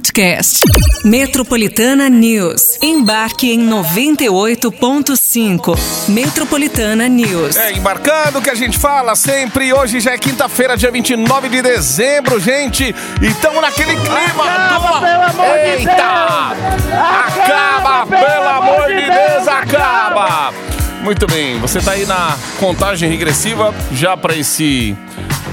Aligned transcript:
podcast. 0.00 0.60
Metropolitana 1.04 2.08
News. 2.08 2.78
Embarque 2.82 3.52
em 3.52 3.60
98.5. 3.68 5.78
Metropolitana 6.08 7.06
News. 7.06 7.54
É, 7.56 7.74
embarcando 7.74 8.40
que 8.40 8.48
a 8.48 8.54
gente 8.54 8.78
fala 8.78 9.14
sempre. 9.14 9.70
Hoje 9.74 10.00
já 10.00 10.12
é 10.12 10.18
quinta-feira, 10.18 10.74
dia 10.74 10.90
29 10.90 11.50
de 11.50 11.60
dezembro, 11.60 12.40
gente. 12.40 12.94
E 13.20 13.26
estamos 13.26 13.60
naquele 13.60 13.94
clima. 13.94 14.42
Acaba, 14.42 14.88
do- 14.88 15.00
pelo 15.00 15.22
amor 15.22 15.58
de 15.58 15.68
Eita! 15.68 15.84
Deus! 15.84 15.98
Acaba, 16.94 18.02
Acaba, 18.02 18.06
pelo 18.06 18.48
amor 18.48 18.86
de 18.88 19.02
Deus, 19.02 19.46
acaba! 19.48 20.24
acaba! 20.24 20.54
Muito 21.02 21.26
bem, 21.26 21.58
você 21.58 21.78
tá 21.80 21.90
aí 21.92 22.06
na 22.06 22.38
contagem 22.58 23.10
regressiva 23.10 23.74
já 23.92 24.16
para 24.16 24.34
esse 24.34 24.96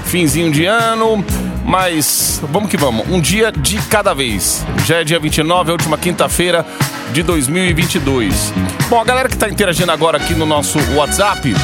finzinho 0.06 0.50
de 0.50 0.64
ano. 0.64 1.22
Mas 1.68 2.40
vamos 2.50 2.70
que 2.70 2.78
vamos, 2.78 3.06
um 3.10 3.20
dia 3.20 3.52
de 3.52 3.76
cada 3.88 4.14
vez. 4.14 4.64
Já 4.86 5.02
é 5.02 5.04
dia 5.04 5.18
29, 5.20 5.68
a 5.68 5.72
última 5.72 5.98
quinta-feira 5.98 6.64
de 7.12 7.22
2022. 7.22 8.54
Bom, 8.88 8.98
a 8.98 9.04
galera 9.04 9.28
que 9.28 9.36
tá 9.36 9.50
interagindo 9.50 9.92
agora 9.92 10.16
aqui 10.16 10.32
no 10.32 10.46
nosso 10.46 10.78
WhatsApp, 10.94 11.54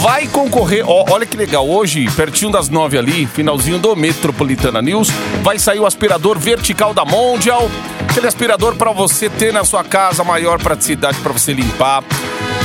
vai 0.00 0.28
concorrer. 0.28 0.84
Ó, 0.88 1.06
olha 1.10 1.26
que 1.26 1.36
legal, 1.36 1.68
hoje, 1.68 2.08
pertinho 2.12 2.52
das 2.52 2.68
nove 2.68 2.96
ali, 2.96 3.26
finalzinho 3.26 3.80
do 3.80 3.96
Metropolitana 3.96 4.80
News, 4.80 5.08
vai 5.42 5.58
sair 5.58 5.80
o 5.80 5.86
aspirador 5.86 6.38
vertical 6.38 6.94
da 6.94 7.04
Mondial. 7.04 7.68
Aquele 8.08 8.28
aspirador 8.28 8.76
para 8.76 8.92
você 8.92 9.28
ter 9.28 9.52
na 9.52 9.64
sua 9.64 9.82
casa 9.82 10.22
maior 10.22 10.62
praticidade 10.62 11.18
para 11.18 11.32
você 11.32 11.52
limpar, 11.52 12.04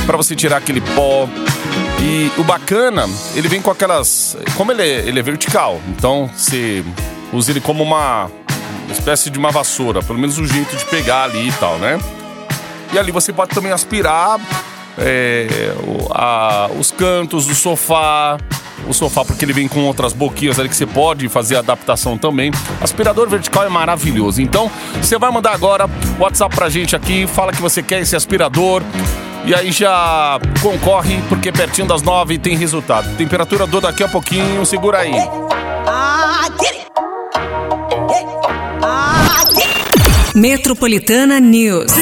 para 0.06 0.16
você 0.16 0.36
tirar 0.36 0.58
aquele 0.58 0.80
pó. 0.80 1.28
E 2.20 2.30
o 2.38 2.44
bacana, 2.44 3.08
ele 3.34 3.48
vem 3.48 3.62
com 3.62 3.70
aquelas. 3.70 4.36
Como 4.56 4.70
ele 4.72 4.82
é, 4.82 4.98
ele 5.08 5.18
é 5.18 5.22
vertical, 5.22 5.80
então 5.88 6.28
você 6.36 6.84
usa 7.32 7.50
ele 7.50 7.60
como 7.60 7.82
uma 7.82 8.30
espécie 8.90 9.30
de 9.30 9.38
uma 9.38 9.50
vassoura, 9.50 10.02
pelo 10.02 10.18
menos 10.18 10.36
o 10.36 10.46
jeito 10.46 10.76
de 10.76 10.84
pegar 10.86 11.22
ali 11.24 11.48
e 11.48 11.52
tal, 11.52 11.78
né? 11.78 11.98
E 12.92 12.98
ali 12.98 13.10
você 13.10 13.32
pode 13.32 13.54
também 13.54 13.72
aspirar 13.72 14.38
é, 14.98 15.72
a- 16.10 16.68
os 16.78 16.90
cantos 16.90 17.46
do 17.46 17.54
sofá. 17.54 18.36
O 18.88 18.92
sofá, 18.92 19.24
porque 19.24 19.44
ele 19.44 19.52
vem 19.52 19.68
com 19.68 19.80
outras 19.84 20.12
boquinhas 20.12 20.58
ali 20.58 20.68
que 20.68 20.74
você 20.76 20.86
pode 20.86 21.28
fazer 21.28 21.56
adaptação 21.56 22.18
também. 22.18 22.50
Aspirador 22.80 23.28
vertical 23.28 23.64
é 23.64 23.68
maravilhoso. 23.68 24.40
Então, 24.42 24.70
você 25.00 25.16
vai 25.18 25.30
mandar 25.30 25.52
agora 25.52 25.88
WhatsApp 26.18 26.54
pra 26.54 26.68
gente 26.70 26.96
aqui, 26.96 27.26
fala 27.26 27.52
que 27.52 27.60
você 27.62 27.82
quer 27.82 28.00
esse 28.00 28.16
aspirador. 28.16 28.82
E 29.44 29.54
aí 29.54 29.72
já 29.72 30.38
concorre, 30.62 31.22
porque 31.28 31.50
pertinho 31.50 31.88
das 31.88 32.02
nove 32.02 32.38
tem 32.38 32.56
resultado. 32.56 33.16
Temperatura 33.16 33.66
do 33.66 33.80
daqui 33.80 34.02
a 34.02 34.08
pouquinho, 34.08 34.64
segura 34.64 34.98
aí. 34.98 35.12
Metropolitana 40.34 41.40
News. 41.40 41.92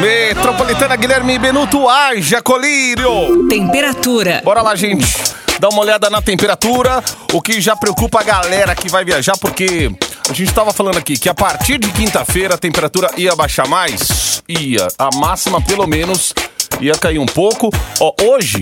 Metropolitana 0.00 0.94
Guilherme 0.94 1.38
Benuto, 1.38 1.88
haja 1.88 2.42
colírio! 2.42 3.48
Temperatura. 3.48 4.42
Bora 4.44 4.62
lá, 4.62 4.76
gente. 4.76 5.06
Dá 5.58 5.68
uma 5.68 5.80
olhada 5.80 6.10
na 6.10 6.20
temperatura, 6.20 7.02
o 7.32 7.40
que 7.40 7.60
já 7.60 7.74
preocupa 7.74 8.20
a 8.20 8.22
galera 8.22 8.74
que 8.74 8.88
vai 8.90 9.04
viajar, 9.04 9.36
porque 9.38 9.90
a 10.28 10.32
gente 10.32 10.52
tava 10.52 10.72
falando 10.72 10.98
aqui 10.98 11.16
que 11.16 11.28
a 11.28 11.34
partir 11.34 11.78
de 11.78 11.90
quinta-feira 11.92 12.54
a 12.54 12.58
temperatura 12.58 13.10
ia 13.16 13.34
baixar 13.36 13.68
mais. 13.68 14.42
Ia. 14.48 14.88
A 14.98 15.10
máxima, 15.16 15.60
pelo 15.60 15.86
menos, 15.86 16.34
ia 16.80 16.94
cair 16.94 17.18
um 17.18 17.26
pouco. 17.26 17.70
Ó, 18.00 18.12
hoje, 18.22 18.60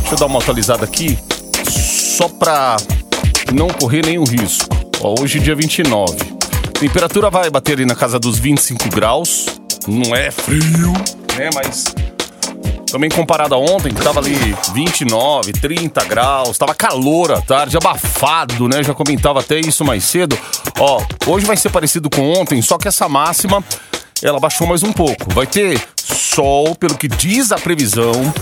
deixa 0.00 0.14
eu 0.14 0.18
dar 0.18 0.26
uma 0.26 0.38
atualizada 0.38 0.84
aqui, 0.84 1.18
só 2.16 2.28
pra 2.28 2.76
não 3.52 3.68
correr 3.68 4.04
nenhum 4.04 4.24
risco. 4.24 4.74
Ó, 5.00 5.14
hoje, 5.20 5.38
dia 5.38 5.54
29. 5.54 6.16
Temperatura 6.80 7.30
vai 7.30 7.48
bater 7.48 7.74
ali 7.74 7.86
na 7.86 7.94
casa 7.94 8.18
dos 8.18 8.38
25 8.38 8.88
graus. 8.90 9.46
Não 9.86 10.14
é 10.14 10.30
frio, 10.30 10.92
né? 11.36 11.48
Mas 11.54 11.84
também 12.90 13.10
comparado 13.10 13.54
a 13.54 13.58
ontem, 13.58 13.92
que 13.92 14.00
tava 14.00 14.20
ali 14.20 14.36
29, 14.72 15.52
30 15.52 16.04
graus, 16.04 16.56
tava 16.56 16.74
calor 16.74 17.32
à 17.32 17.40
tarde, 17.40 17.76
abafado, 17.76 18.68
né? 18.68 18.82
Já 18.82 18.94
comentava 18.94 19.40
até 19.40 19.58
isso 19.58 19.84
mais 19.84 20.04
cedo. 20.04 20.38
Ó, 20.78 21.02
hoje 21.26 21.46
vai 21.46 21.56
ser 21.56 21.70
parecido 21.70 22.08
com 22.08 22.32
ontem, 22.32 22.62
só 22.62 22.78
que 22.78 22.88
essa 22.88 23.08
máxima 23.08 23.62
ela 24.22 24.40
baixou 24.40 24.66
mais 24.66 24.82
um 24.82 24.92
pouco. 24.92 25.32
Vai 25.34 25.46
ter 25.46 25.80
sol, 25.96 26.74
pelo 26.74 26.96
que 26.96 27.08
diz 27.08 27.52
a 27.52 27.56
previsão. 27.56 28.32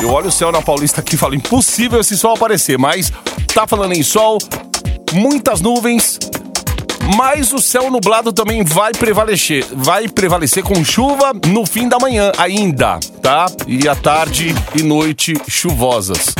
Eu 0.00 0.10
olho 0.10 0.28
o 0.28 0.32
céu 0.32 0.50
na 0.50 0.60
Paulista 0.60 1.00
aqui 1.00 1.14
e 1.14 1.18
falo, 1.18 1.34
impossível 1.34 2.00
esse 2.00 2.16
sol 2.16 2.34
aparecer, 2.34 2.78
mas 2.78 3.12
tá 3.54 3.66
falando 3.66 3.92
em 3.92 4.02
sol, 4.02 4.38
muitas 5.12 5.60
nuvens, 5.60 6.18
mas 7.16 7.52
o 7.52 7.58
céu 7.58 7.90
nublado 7.90 8.32
também 8.32 8.64
vai 8.64 8.92
prevalecer. 8.92 9.66
Vai 9.72 10.08
prevalecer 10.08 10.62
com 10.62 10.84
chuva 10.84 11.32
no 11.46 11.66
fim 11.66 11.88
da 11.88 11.98
manhã 11.98 12.32
ainda, 12.38 12.98
tá? 13.20 13.46
E 13.66 13.88
à 13.88 13.94
tarde 13.94 14.54
e 14.74 14.82
noite 14.82 15.34
chuvosas. 15.48 16.34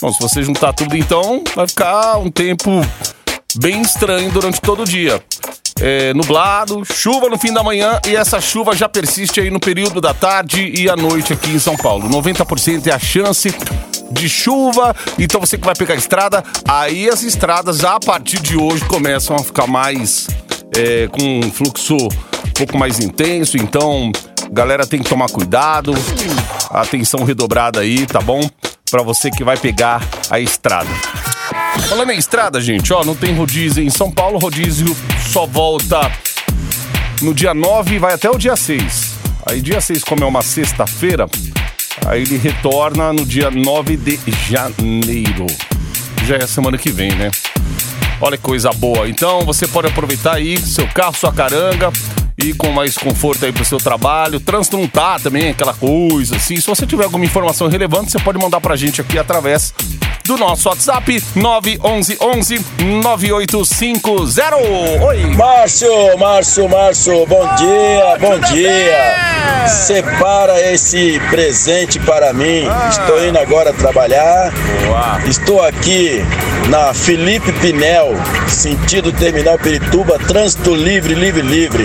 Bom, 0.00 0.12
se 0.12 0.20
você 0.20 0.42
juntar 0.42 0.72
tudo 0.72 0.96
então, 0.96 1.42
vai 1.54 1.66
ficar 1.68 2.18
um 2.18 2.30
tempo 2.30 2.70
bem 3.56 3.80
estranho 3.82 4.30
durante 4.30 4.60
todo 4.60 4.82
o 4.82 4.84
dia. 4.84 5.22
É, 5.80 6.14
nublado, 6.14 6.84
chuva 6.84 7.28
no 7.28 7.38
fim 7.38 7.52
da 7.52 7.62
manhã 7.62 8.00
e 8.06 8.14
essa 8.14 8.40
chuva 8.40 8.76
já 8.76 8.88
persiste 8.88 9.40
aí 9.40 9.50
no 9.50 9.58
período 9.58 10.00
da 10.00 10.14
tarde 10.14 10.72
e 10.76 10.88
à 10.88 10.96
noite 10.96 11.32
aqui 11.32 11.50
em 11.50 11.58
São 11.58 11.76
Paulo. 11.76 12.08
90% 12.08 12.86
é 12.86 12.92
a 12.92 12.98
chance 12.98 13.54
de 14.10 14.28
chuva, 14.28 14.94
então 15.18 15.40
você 15.40 15.58
que 15.58 15.64
vai 15.64 15.74
pegar 15.74 15.94
a 15.94 15.96
estrada, 15.96 16.42
aí 16.68 17.08
as 17.08 17.22
estradas 17.22 17.84
a 17.84 17.98
partir 17.98 18.40
de 18.40 18.56
hoje 18.56 18.84
começam 18.84 19.36
a 19.36 19.40
ficar 19.40 19.66
mais 19.66 20.28
é, 20.76 21.08
com 21.08 21.40
um 21.40 21.50
fluxo 21.50 21.96
um 21.96 22.52
pouco 22.56 22.78
mais 22.78 23.00
intenso, 23.00 23.56
então 23.56 24.12
galera 24.52 24.86
tem 24.86 25.02
que 25.02 25.08
tomar 25.08 25.28
cuidado, 25.28 25.92
atenção 26.70 27.24
redobrada 27.24 27.80
aí, 27.80 28.06
tá 28.06 28.20
bom? 28.20 28.48
Pra 28.90 29.02
você 29.02 29.30
que 29.30 29.42
vai 29.42 29.56
pegar 29.56 30.06
a 30.30 30.38
estrada. 30.38 30.90
Falando 31.88 32.12
em 32.12 32.18
estrada, 32.18 32.60
gente, 32.60 32.92
ó, 32.92 33.04
não 33.04 33.14
tem 33.14 33.34
rodízio 33.34 33.82
em 33.82 33.90
São 33.90 34.10
Paulo, 34.10 34.38
rodízio 34.38 34.96
só 35.32 35.46
volta 35.46 36.10
no 37.20 37.34
dia 37.34 37.52
9 37.52 37.96
e 37.96 37.98
vai 37.98 38.14
até 38.14 38.30
o 38.30 38.38
dia 38.38 38.56
6. 38.56 39.14
Aí 39.46 39.60
dia 39.60 39.80
6, 39.80 40.04
como 40.04 40.24
é 40.24 40.26
uma 40.26 40.42
sexta-feira, 40.42 41.26
aí 42.06 42.22
ele 42.22 42.36
retorna 42.36 43.12
no 43.12 43.24
dia 43.24 43.50
9 43.50 43.96
de 43.96 44.18
janeiro. 44.48 45.46
Já 46.26 46.36
é 46.36 46.46
semana 46.46 46.78
que 46.78 46.90
vem, 46.90 47.14
né? 47.14 47.30
Olha 48.20 48.36
que 48.36 48.42
coisa 48.42 48.70
boa. 48.70 49.08
Então 49.08 49.40
você 49.42 49.66
pode 49.66 49.88
aproveitar 49.88 50.34
aí 50.34 50.56
seu 50.58 50.86
carro, 50.88 51.14
sua 51.14 51.32
caranga 51.32 51.92
e 52.42 52.52
com 52.52 52.70
mais 52.70 52.96
conforto 52.96 53.44
aí 53.44 53.52
pro 53.52 53.64
seu 53.64 53.78
trabalho. 53.78 54.40
Trânsito 54.40 54.76
tá 54.88 55.18
também 55.18 55.50
aquela 55.50 55.74
coisa 55.74 56.36
assim. 56.36 56.56
Se 56.56 56.66
você 56.66 56.86
tiver 56.86 57.04
alguma 57.04 57.24
informação 57.24 57.68
relevante, 57.68 58.10
você 58.10 58.18
pode 58.18 58.38
mandar 58.38 58.60
pra 58.60 58.76
gente 58.76 59.00
aqui 59.00 59.18
através 59.18 59.74
do 60.26 60.38
nosso 60.38 60.68
WhatsApp 60.70 61.22
911 61.36 62.16
11 62.20 62.66
9850. 62.80 64.56
Oi! 65.06 65.26
Márcio, 65.36 66.18
Márcio, 66.18 66.68
Márcio, 66.68 67.26
bom 67.26 67.46
dia, 67.56 68.16
bom 68.18 68.38
dia. 68.52 69.68
Separa 69.68 70.60
esse 70.72 71.20
presente 71.30 72.00
para 72.00 72.32
mim. 72.32 72.66
Estou 72.88 73.22
indo 73.26 73.38
agora 73.38 73.72
trabalhar. 73.74 74.50
Boa. 74.86 75.20
Estou 75.28 75.62
aqui 75.62 76.24
na 76.70 76.94
Felipe 76.94 77.52
Pinel, 77.52 78.14
sentido 78.48 79.12
Terminal 79.12 79.58
Pirituba, 79.58 80.18
trânsito 80.18 80.74
livre, 80.74 81.14
livre, 81.14 81.42
livre. 81.42 81.84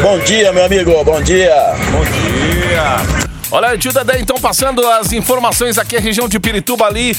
Bom 0.00 0.18
dia, 0.20 0.50
meu 0.52 0.64
amigo, 0.64 1.04
bom 1.04 1.20
dia. 1.20 1.74
Bom 1.90 2.04
dia. 2.04 3.32
Olha, 3.52 3.76
tio 3.76 3.92
Dedé, 3.92 4.18
então 4.18 4.38
passando 4.40 4.80
as 4.88 5.12
informações 5.12 5.76
aqui, 5.76 5.94
a 5.94 6.00
região 6.00 6.26
de 6.26 6.40
Pirituba 6.40 6.86
ali, 6.86 7.14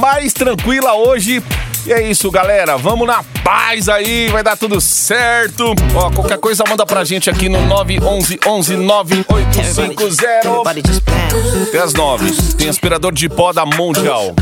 mais 0.00 0.32
tranquila 0.32 0.94
hoje. 0.94 1.42
E 1.84 1.92
é 1.92 2.08
isso, 2.08 2.30
galera. 2.30 2.78
Vamos 2.78 3.04
na 3.04 3.24
paz 3.42 3.88
aí, 3.88 4.28
vai 4.28 4.44
dar 4.44 4.56
tudo 4.56 4.80
certo. 4.80 5.74
Ó, 5.92 6.08
qualquer 6.12 6.38
coisa 6.38 6.62
manda 6.68 6.86
pra 6.86 7.02
gente 7.02 7.28
aqui 7.28 7.48
no 7.48 7.60
911 7.66 8.38
11 8.46 8.76
9850. 8.76 10.46
Everybody 10.46 10.82
just 10.86 11.02
bounce. 11.02 11.70
Tem 11.72 11.80
as 11.80 11.92
nove. 11.94 12.32
Tem 12.56 12.68
aspirador 12.68 13.10
de 13.10 13.28
pó 13.28 13.52
da 13.52 13.66
Mundial. 13.66 14.36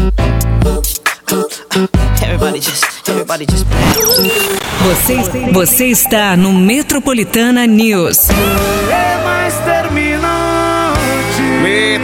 Você, 4.82 5.50
você 5.52 5.86
está 5.86 6.36
no 6.36 6.52
Metropolitana 6.52 7.66
News. 7.66 8.28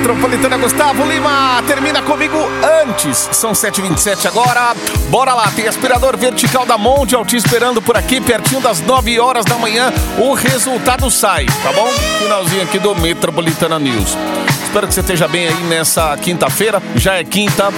Metropolitana 0.07 0.57
Gustavo 0.57 1.05
Lima, 1.05 1.61
termina 1.67 2.01
comigo 2.01 2.37
antes. 2.81 3.29
São 3.33 3.51
7h27 3.51 4.27
agora. 4.27 4.73
Bora 5.11 5.35
lá, 5.35 5.51
tem 5.51 5.67
aspirador 5.67 6.17
vertical 6.17 6.65
da 6.65 6.79
Mondial 6.79 7.25
te 7.25 7.35
esperando 7.35 7.83
por 7.83 7.97
aqui, 7.97 8.21
pertinho 8.21 8.61
das 8.61 8.81
9 8.81 9.19
horas 9.19 9.45
da 9.45 9.59
manhã. 9.59 9.93
O 10.17 10.33
resultado 10.33 11.11
sai, 11.11 11.47
tá 11.47 11.73
bom? 11.73 11.89
Finalzinho 12.21 12.63
aqui 12.63 12.79
do 12.79 12.95
Metropolitana 12.95 13.81
News. 13.81 14.17
Espero 14.63 14.87
que 14.87 14.95
você 14.95 15.01
esteja 15.01 15.27
bem 15.27 15.49
aí 15.49 15.65
nessa 15.65 16.17
quinta-feira. 16.19 16.81
Já 16.95 17.15
é 17.15 17.25
quinta. 17.25 17.73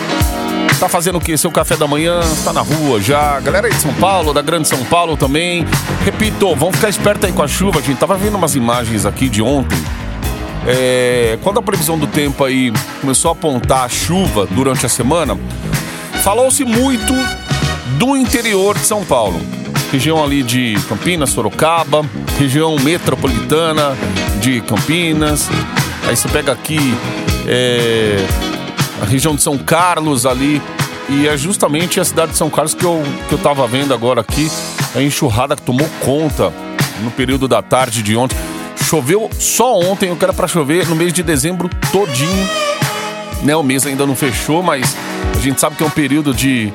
Tá 0.79 0.87
fazendo 0.87 1.17
o 1.17 1.21
quê? 1.23 1.35
Seu 1.35 1.51
café 1.51 1.79
da 1.79 1.87
manhã? 1.87 2.21
Tá 2.45 2.53
na 2.53 2.61
rua 2.61 3.01
já? 3.01 3.41
Galera 3.41 3.69
aí 3.69 3.73
de 3.73 3.81
São 3.81 3.95
Paulo, 3.95 4.35
da 4.35 4.43
Grande 4.43 4.69
São 4.69 4.85
Paulo 4.85 5.17
também. 5.17 5.67
Repito, 6.05 6.55
vamos 6.55 6.77
ficar 6.77 6.91
esperto 6.91 7.25
aí 7.25 7.33
com 7.33 7.43
a 7.43 7.49
chuva, 7.49 7.81
gente. 7.81 7.97
Tava 7.97 8.19
vendo 8.19 8.35
umas 8.35 8.55
imagens 8.55 9.07
aqui 9.07 9.31
de 9.31 9.41
ontem. 9.41 9.79
É, 10.71 11.39
quando 11.43 11.59
a 11.59 11.63
previsão 11.63 11.99
do 11.99 12.07
tempo 12.07 12.45
aí 12.45 12.71
começou 13.01 13.31
a 13.31 13.33
apontar 13.33 13.85
a 13.85 13.89
chuva 13.89 14.47
durante 14.51 14.85
a 14.85 14.89
semana, 14.89 15.35
falou-se 16.23 16.63
muito 16.63 17.15
do 17.99 18.15
interior 18.15 18.77
de 18.77 18.85
São 18.85 19.03
Paulo. 19.03 19.41
Região 19.91 20.23
ali 20.23 20.43
de 20.43 20.77
Campinas, 20.87 21.31
Sorocaba, 21.31 22.05
região 22.39 22.79
metropolitana 22.79 23.97
de 24.43 24.61
Campinas. 24.61 25.49
Aí 26.07 26.15
você 26.15 26.29
pega 26.29 26.53
aqui 26.53 26.79
é, 27.47 28.19
a 29.01 29.07
região 29.07 29.35
de 29.35 29.43
São 29.43 29.57
Carlos 29.57 30.27
ali. 30.27 30.61
E 31.09 31.27
é 31.27 31.35
justamente 31.39 31.99
a 31.99 32.05
cidade 32.05 32.33
de 32.33 32.37
São 32.37 32.51
Carlos 32.51 32.75
que 32.75 32.85
eu, 32.85 33.03
que 33.31 33.35
eu 33.35 33.39
tava 33.39 33.67
vendo 33.67 33.95
agora 33.95 34.21
aqui. 34.21 34.51
A 34.95 35.01
enxurrada 35.01 35.57
que 35.57 35.63
tomou 35.63 35.89
conta 36.05 36.53
no 37.03 37.11
período 37.11 37.49
da 37.49 37.63
tarde 37.63 38.03
de 38.03 38.15
ontem. 38.15 38.37
Choveu 38.89 39.29
só 39.39 39.79
ontem, 39.79 40.09
eu 40.09 40.17
quero 40.17 40.33
para 40.33 40.49
chover 40.49 40.89
no 40.89 40.97
mês 40.97 41.13
de 41.13 41.23
dezembro 41.23 41.69
todinho. 41.93 42.49
Né, 43.43 43.55
o 43.55 43.63
mês 43.63 43.85
ainda 43.85 44.07
não 44.07 44.17
fechou, 44.17 44.63
mas 44.63 44.97
a 45.37 45.41
gente 45.41 45.61
sabe 45.61 45.77
que 45.77 45.83
é 45.83 45.87
um 45.87 45.91
período 45.91 46.33
de, 46.33 46.73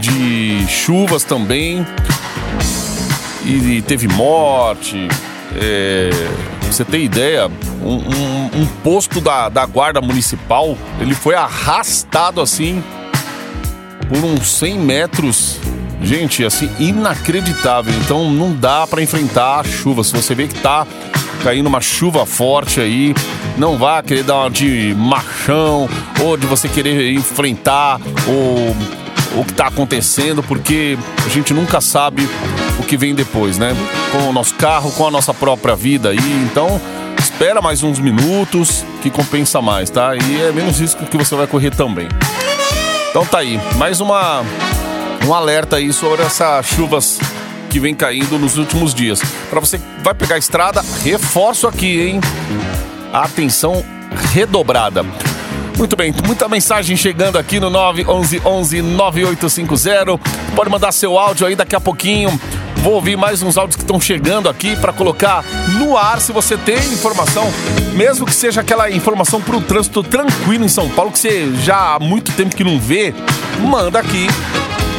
de 0.00 0.66
chuvas 0.66 1.22
também. 1.22 1.86
E, 3.44 3.76
e 3.76 3.82
teve 3.82 4.08
morte. 4.08 5.06
É, 5.56 6.10
você 6.62 6.84
ter 6.84 7.04
ideia, 7.04 7.48
um, 7.80 7.94
um, 7.94 8.62
um 8.62 8.66
posto 8.82 9.20
da, 9.20 9.48
da 9.48 9.64
guarda 9.66 10.00
municipal, 10.00 10.76
ele 11.00 11.14
foi 11.14 11.36
arrastado 11.36 12.40
assim 12.40 12.82
por 14.08 14.18
uns 14.18 14.50
100 14.50 14.78
metros. 14.80 15.60
Gente, 16.04 16.44
assim, 16.44 16.70
inacreditável. 16.78 17.92
Então 18.04 18.30
não 18.30 18.52
dá 18.52 18.86
para 18.86 19.02
enfrentar 19.02 19.60
a 19.60 19.64
chuva. 19.64 20.04
Se 20.04 20.12
você 20.12 20.34
vê 20.34 20.46
que 20.46 20.54
tá 20.54 20.86
caindo 21.42 21.66
uma 21.66 21.80
chuva 21.80 22.26
forte 22.26 22.80
aí, 22.80 23.14
não 23.56 23.78
vá 23.78 24.02
querer 24.02 24.22
dar 24.22 24.36
uma 24.36 24.50
de 24.50 24.94
machão 24.96 25.88
ou 26.20 26.36
de 26.36 26.46
você 26.46 26.68
querer 26.68 27.12
enfrentar 27.12 28.00
o, 28.26 29.40
o 29.40 29.44
que 29.44 29.54
tá 29.54 29.66
acontecendo, 29.68 30.42
porque 30.42 30.98
a 31.24 31.28
gente 31.28 31.54
nunca 31.54 31.80
sabe 31.80 32.28
o 32.78 32.82
que 32.82 32.96
vem 32.96 33.14
depois, 33.14 33.58
né? 33.58 33.74
Com 34.12 34.28
o 34.28 34.32
nosso 34.32 34.54
carro, 34.54 34.92
com 34.92 35.06
a 35.06 35.10
nossa 35.10 35.32
própria 35.32 35.74
vida 35.74 36.10
aí. 36.10 36.44
Então, 36.44 36.80
espera 37.18 37.62
mais 37.62 37.82
uns 37.82 37.98
minutos 37.98 38.84
que 39.02 39.10
compensa 39.10 39.62
mais, 39.62 39.88
tá? 39.88 40.14
E 40.14 40.42
é 40.42 40.52
menos 40.52 40.78
risco 40.80 41.06
que 41.06 41.16
você 41.16 41.34
vai 41.34 41.46
correr 41.46 41.70
também. 41.70 42.08
Então 43.10 43.24
tá 43.24 43.38
aí, 43.38 43.60
mais 43.76 44.00
uma 44.00 44.44
um 45.26 45.32
alerta 45.32 45.76
aí 45.76 45.92
sobre 45.92 46.22
essas 46.22 46.66
chuvas 46.66 47.18
que 47.70 47.80
vem 47.80 47.94
caindo 47.94 48.38
nos 48.38 48.58
últimos 48.58 48.94
dias. 48.94 49.20
Para 49.48 49.60
você 49.60 49.78
que 49.78 49.84
vai 50.02 50.14
pegar 50.14 50.34
a 50.34 50.38
estrada, 50.38 50.84
reforço 51.02 51.66
aqui, 51.66 52.00
hein? 52.00 52.20
Atenção 53.12 53.84
redobrada. 54.32 55.04
Muito 55.76 55.96
bem, 55.96 56.14
muita 56.24 56.48
mensagem 56.48 56.96
chegando 56.96 57.36
aqui 57.36 57.58
no 57.58 57.68
911 57.70 58.82
9850. 58.82 60.18
Pode 60.54 60.70
mandar 60.70 60.92
seu 60.92 61.18
áudio 61.18 61.46
aí 61.46 61.56
daqui 61.56 61.74
a 61.74 61.80
pouquinho. 61.80 62.38
Vou 62.76 62.92
ouvir 62.92 63.16
mais 63.16 63.42
uns 63.42 63.56
áudios 63.56 63.76
que 63.76 63.82
estão 63.82 63.98
chegando 63.98 64.48
aqui 64.48 64.76
para 64.76 64.92
colocar 64.92 65.42
no 65.78 65.96
ar 65.96 66.20
se 66.20 66.32
você 66.32 66.56
tem 66.56 66.76
informação, 66.76 67.50
mesmo 67.94 68.26
que 68.26 68.34
seja 68.34 68.60
aquela 68.60 68.90
informação 68.90 69.40
para 69.40 69.56
o 69.56 69.60
trânsito 69.60 70.02
tranquilo 70.02 70.64
em 70.64 70.68
São 70.68 70.88
Paulo, 70.90 71.10
que 71.10 71.18
você 71.18 71.50
já 71.62 71.94
há 71.94 71.98
muito 71.98 72.30
tempo 72.32 72.54
que 72.54 72.62
não 72.62 72.78
vê, 72.78 73.14
manda 73.58 73.98
aqui. 73.98 74.28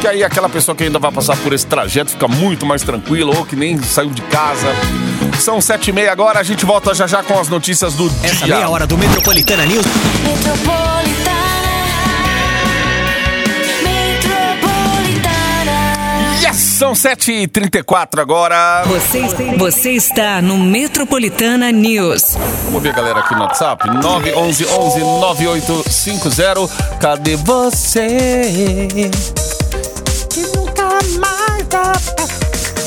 Que 0.00 0.06
aí 0.06 0.22
aquela 0.22 0.48
pessoa 0.48 0.76
que 0.76 0.84
ainda 0.84 0.98
vai 0.98 1.10
passar 1.10 1.36
por 1.38 1.52
esse 1.52 1.66
trajeto 1.66 2.10
fica 2.12 2.28
muito 2.28 2.64
mais 2.66 2.82
tranquilo, 2.82 3.36
ou 3.36 3.44
que 3.44 3.56
nem 3.56 3.80
saiu 3.82 4.10
de 4.10 4.22
casa. 4.22 4.68
São 5.40 5.60
sete 5.60 5.88
e 5.88 5.92
meia 5.92 6.12
agora, 6.12 6.38
a 6.38 6.42
gente 6.42 6.64
volta 6.64 6.94
já 6.94 7.06
já 7.06 7.22
com 7.22 7.38
as 7.38 7.48
notícias 7.48 7.94
do 7.94 8.06
Essa 8.22 8.44
dia. 8.44 8.56
meia 8.56 8.68
hora 8.68 8.86
do 8.86 8.96
Metropolitana 8.96 9.64
News. 9.64 9.84
Yes! 16.42 16.56
São 16.56 16.94
sete 16.94 17.32
e 17.32 17.48
trinta 17.48 17.78
e 17.78 17.82
quatro 17.82 18.20
agora. 18.20 18.82
Você, 18.86 19.22
você 19.56 19.90
está 19.92 20.42
no 20.42 20.58
Metropolitana 20.58 21.72
News. 21.72 22.36
Vamos 22.66 22.82
ver 22.82 22.90
a 22.90 22.92
galera 22.92 23.20
aqui 23.20 23.34
no 23.34 23.40
WhatsApp. 23.42 23.86
911 23.88 24.66
11 24.66 25.00
9850. 25.00 26.98
Cadê 27.00 27.36
você? 27.36 29.10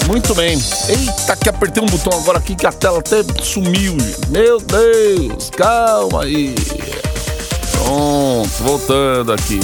Muito 0.08 0.34
bem. 0.34 0.58
Eita, 0.88 1.36
que 1.36 1.50
apertei 1.50 1.84
um 1.84 1.86
botão 1.86 2.18
agora 2.20 2.40
aqui 2.40 2.56
que 2.56 2.66
a 2.66 2.72
tela 2.72 3.00
até 3.00 3.24
sumiu. 3.44 3.96
Meu 4.30 4.60
Deus, 4.60 5.50
calma 5.52 6.24
aí. 6.24 6.56
Pronto, 7.72 8.50
voltando 8.64 9.34
aqui. 9.34 9.60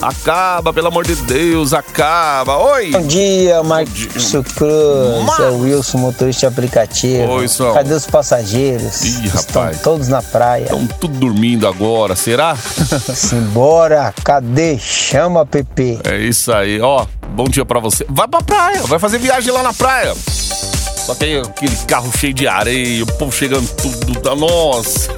Acaba, 0.00 0.72
pelo 0.72 0.86
amor 0.88 1.04
de 1.04 1.16
Deus, 1.16 1.72
acaba. 1.72 2.56
Oi! 2.56 2.92
Bom 2.92 3.02
dia, 3.02 3.62
Márcio 3.64 4.44
Cruz. 4.44 5.24
Márcio. 5.24 5.44
É 5.44 5.50
o 5.50 5.58
Wilson, 5.62 5.98
motorista 5.98 6.40
de 6.40 6.46
aplicativo. 6.46 7.32
Oi, 7.32 7.40
Wilson. 7.42 7.72
Cadê 7.74 7.94
os 7.94 8.06
passageiros? 8.06 9.02
Ih, 9.02 9.26
Estão 9.26 9.62
rapaz. 9.62 9.80
todos 9.82 10.06
na 10.06 10.22
praia. 10.22 10.64
Estão 10.64 10.86
tudo 10.86 11.18
dormindo 11.18 11.66
agora, 11.66 12.14
será? 12.14 12.54
Simbora, 13.12 14.14
cadê? 14.22 14.78
Chama, 14.78 15.44
Pepe. 15.44 15.98
É 16.04 16.16
isso 16.16 16.52
aí, 16.52 16.80
ó. 16.80 17.04
Bom 17.30 17.48
dia 17.48 17.64
pra 17.64 17.80
você. 17.80 18.06
Vai 18.08 18.28
pra 18.28 18.40
praia, 18.40 18.82
vai 18.82 19.00
fazer 19.00 19.18
viagem 19.18 19.52
lá 19.52 19.64
na 19.64 19.72
praia. 19.72 20.14
Só 20.14 21.16
aí 21.20 21.38
aquele 21.40 21.74
carro 21.88 22.10
cheio 22.16 22.34
de 22.34 22.46
areia, 22.46 23.02
o 23.02 23.06
povo 23.14 23.32
chegando 23.32 23.66
tudo. 23.74 24.20
tá- 24.20 24.36
Nossa! 24.36 25.08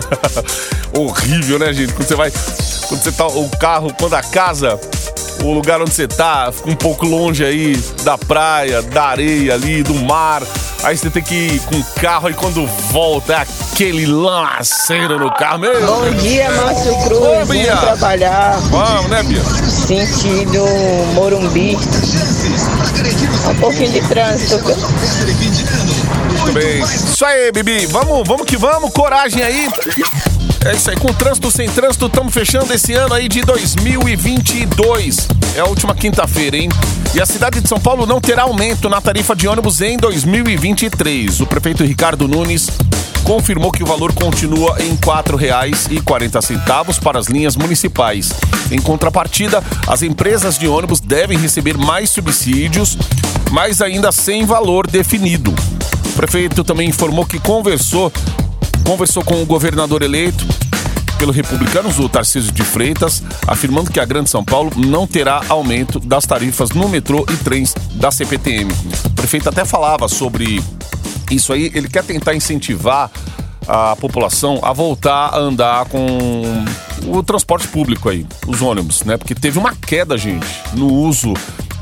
Horrível, 0.96 1.58
né, 1.58 1.70
gente? 1.74 1.92
Quando 1.92 2.08
você 2.08 2.14
vai. 2.14 2.32
Quando 2.90 3.04
você 3.04 3.12
tá. 3.12 3.26
O 3.28 3.48
carro, 3.56 3.94
quando 3.96 4.14
a 4.14 4.22
casa. 4.22 4.78
O 5.44 5.54
lugar 5.54 5.80
onde 5.80 5.94
você 5.94 6.06
tá 6.06 6.52
fica 6.52 6.68
um 6.68 6.76
pouco 6.76 7.06
longe 7.06 7.42
aí 7.42 7.74
da 8.02 8.18
praia, 8.18 8.82
da 8.82 9.04
areia 9.04 9.54
ali, 9.54 9.82
do 9.82 9.94
mar. 9.94 10.42
Aí 10.82 10.96
você 10.98 11.08
tem 11.08 11.22
que 11.22 11.34
ir 11.34 11.60
com 11.60 11.76
o 11.76 11.84
carro 12.00 12.28
e 12.28 12.34
quando 12.34 12.66
volta 12.90 13.32
é 13.34 13.36
aquele 13.36 14.06
lamaceiro 14.06 15.18
no 15.18 15.32
carro. 15.32 15.60
Meu 15.60 15.86
Bom 15.86 16.10
dia, 16.10 16.50
Márcio 16.50 16.94
Cruz. 17.04 17.22
Ô, 17.22 17.46
Bia. 17.46 17.74
Vim 17.74 17.80
trabalhar 17.80 18.58
Vamos, 18.70 19.06
né, 19.08 19.22
Bia? 19.22 19.42
sentido 19.42 20.66
Morumbi. 21.14 21.78
Um 23.48 23.54
pouquinho 23.60 23.92
de 23.92 24.08
trânsito. 24.08 24.58
Muito 24.64 26.52
bem. 26.52 26.82
Isso 26.82 27.24
aí, 27.24 27.52
Bibi. 27.52 27.86
Vamos, 27.86 28.26
vamos 28.26 28.46
que 28.46 28.56
vamos. 28.56 28.92
Coragem 28.92 29.42
aí. 29.42 29.68
É 30.64 30.74
isso 30.74 30.90
aí. 30.90 30.96
Com 30.96 31.12
trânsito, 31.12 31.50
sem 31.50 31.68
trânsito, 31.70 32.06
estamos 32.06 32.34
fechando 32.34 32.72
esse 32.72 32.92
ano 32.92 33.14
aí 33.14 33.28
de 33.28 33.40
2022. 33.42 35.28
É 35.56 35.60
a 35.60 35.64
última 35.64 35.94
quinta-feira, 35.94 36.56
hein? 36.56 36.68
E 37.14 37.20
a 37.20 37.24
cidade 37.24 37.60
de 37.60 37.68
São 37.68 37.80
Paulo 37.80 38.04
não 38.04 38.20
terá 38.20 38.42
aumento 38.42 38.88
na 38.88 39.00
tarifa 39.00 39.34
de 39.34 39.48
ônibus 39.48 39.80
em 39.80 39.96
2023. 39.96 41.40
O 41.40 41.46
prefeito 41.46 41.82
Ricardo 41.82 42.28
Nunes 42.28 42.68
confirmou 43.24 43.72
que 43.72 43.82
o 43.82 43.86
valor 43.86 44.12
continua 44.12 44.76
em 44.80 44.90
R$ 44.90 44.98
4,40 44.98 47.00
para 47.00 47.18
as 47.18 47.26
linhas 47.26 47.56
municipais. 47.56 48.30
Em 48.70 48.80
contrapartida, 48.80 49.62
as 49.86 50.02
empresas 50.02 50.58
de 50.58 50.68
ônibus 50.68 51.00
devem 51.00 51.38
receber 51.38 51.78
mais 51.78 52.10
subsídios, 52.10 52.98
mas 53.50 53.80
ainda 53.80 54.12
sem 54.12 54.44
valor 54.44 54.86
definido. 54.86 55.54
O 56.06 56.12
prefeito 56.12 56.62
também 56.62 56.88
informou 56.88 57.24
que 57.24 57.38
conversou, 57.38 58.12
conversou 58.90 59.22
com 59.22 59.40
o 59.40 59.46
governador 59.46 60.02
eleito 60.02 60.44
pelo 61.16 61.30
Republicanos, 61.30 62.00
o 62.00 62.08
Tarcísio 62.08 62.50
de 62.50 62.64
Freitas, 62.64 63.22
afirmando 63.46 63.88
que 63.88 64.00
a 64.00 64.04
Grande 64.04 64.28
São 64.28 64.44
Paulo 64.44 64.72
não 64.76 65.06
terá 65.06 65.42
aumento 65.48 66.00
das 66.00 66.26
tarifas 66.26 66.70
no 66.70 66.88
metrô 66.88 67.24
e 67.32 67.36
trens 67.36 67.72
da 67.92 68.10
CPTM. 68.10 68.72
O 69.04 69.10
prefeito 69.10 69.48
até 69.48 69.64
falava 69.64 70.08
sobre 70.08 70.60
isso 71.30 71.52
aí, 71.52 71.70
ele 71.72 71.88
quer 71.88 72.02
tentar 72.02 72.34
incentivar 72.34 73.12
a 73.68 73.94
população 73.94 74.58
a 74.60 74.72
voltar 74.72 75.36
a 75.36 75.38
andar 75.38 75.84
com 75.84 76.64
o 77.06 77.22
transporte 77.22 77.68
público 77.68 78.08
aí, 78.08 78.26
os 78.44 78.60
ônibus, 78.60 79.04
né? 79.04 79.16
Porque 79.16 79.36
teve 79.36 79.56
uma 79.56 79.72
queda, 79.72 80.18
gente, 80.18 80.48
no 80.74 80.92
uso 80.92 81.32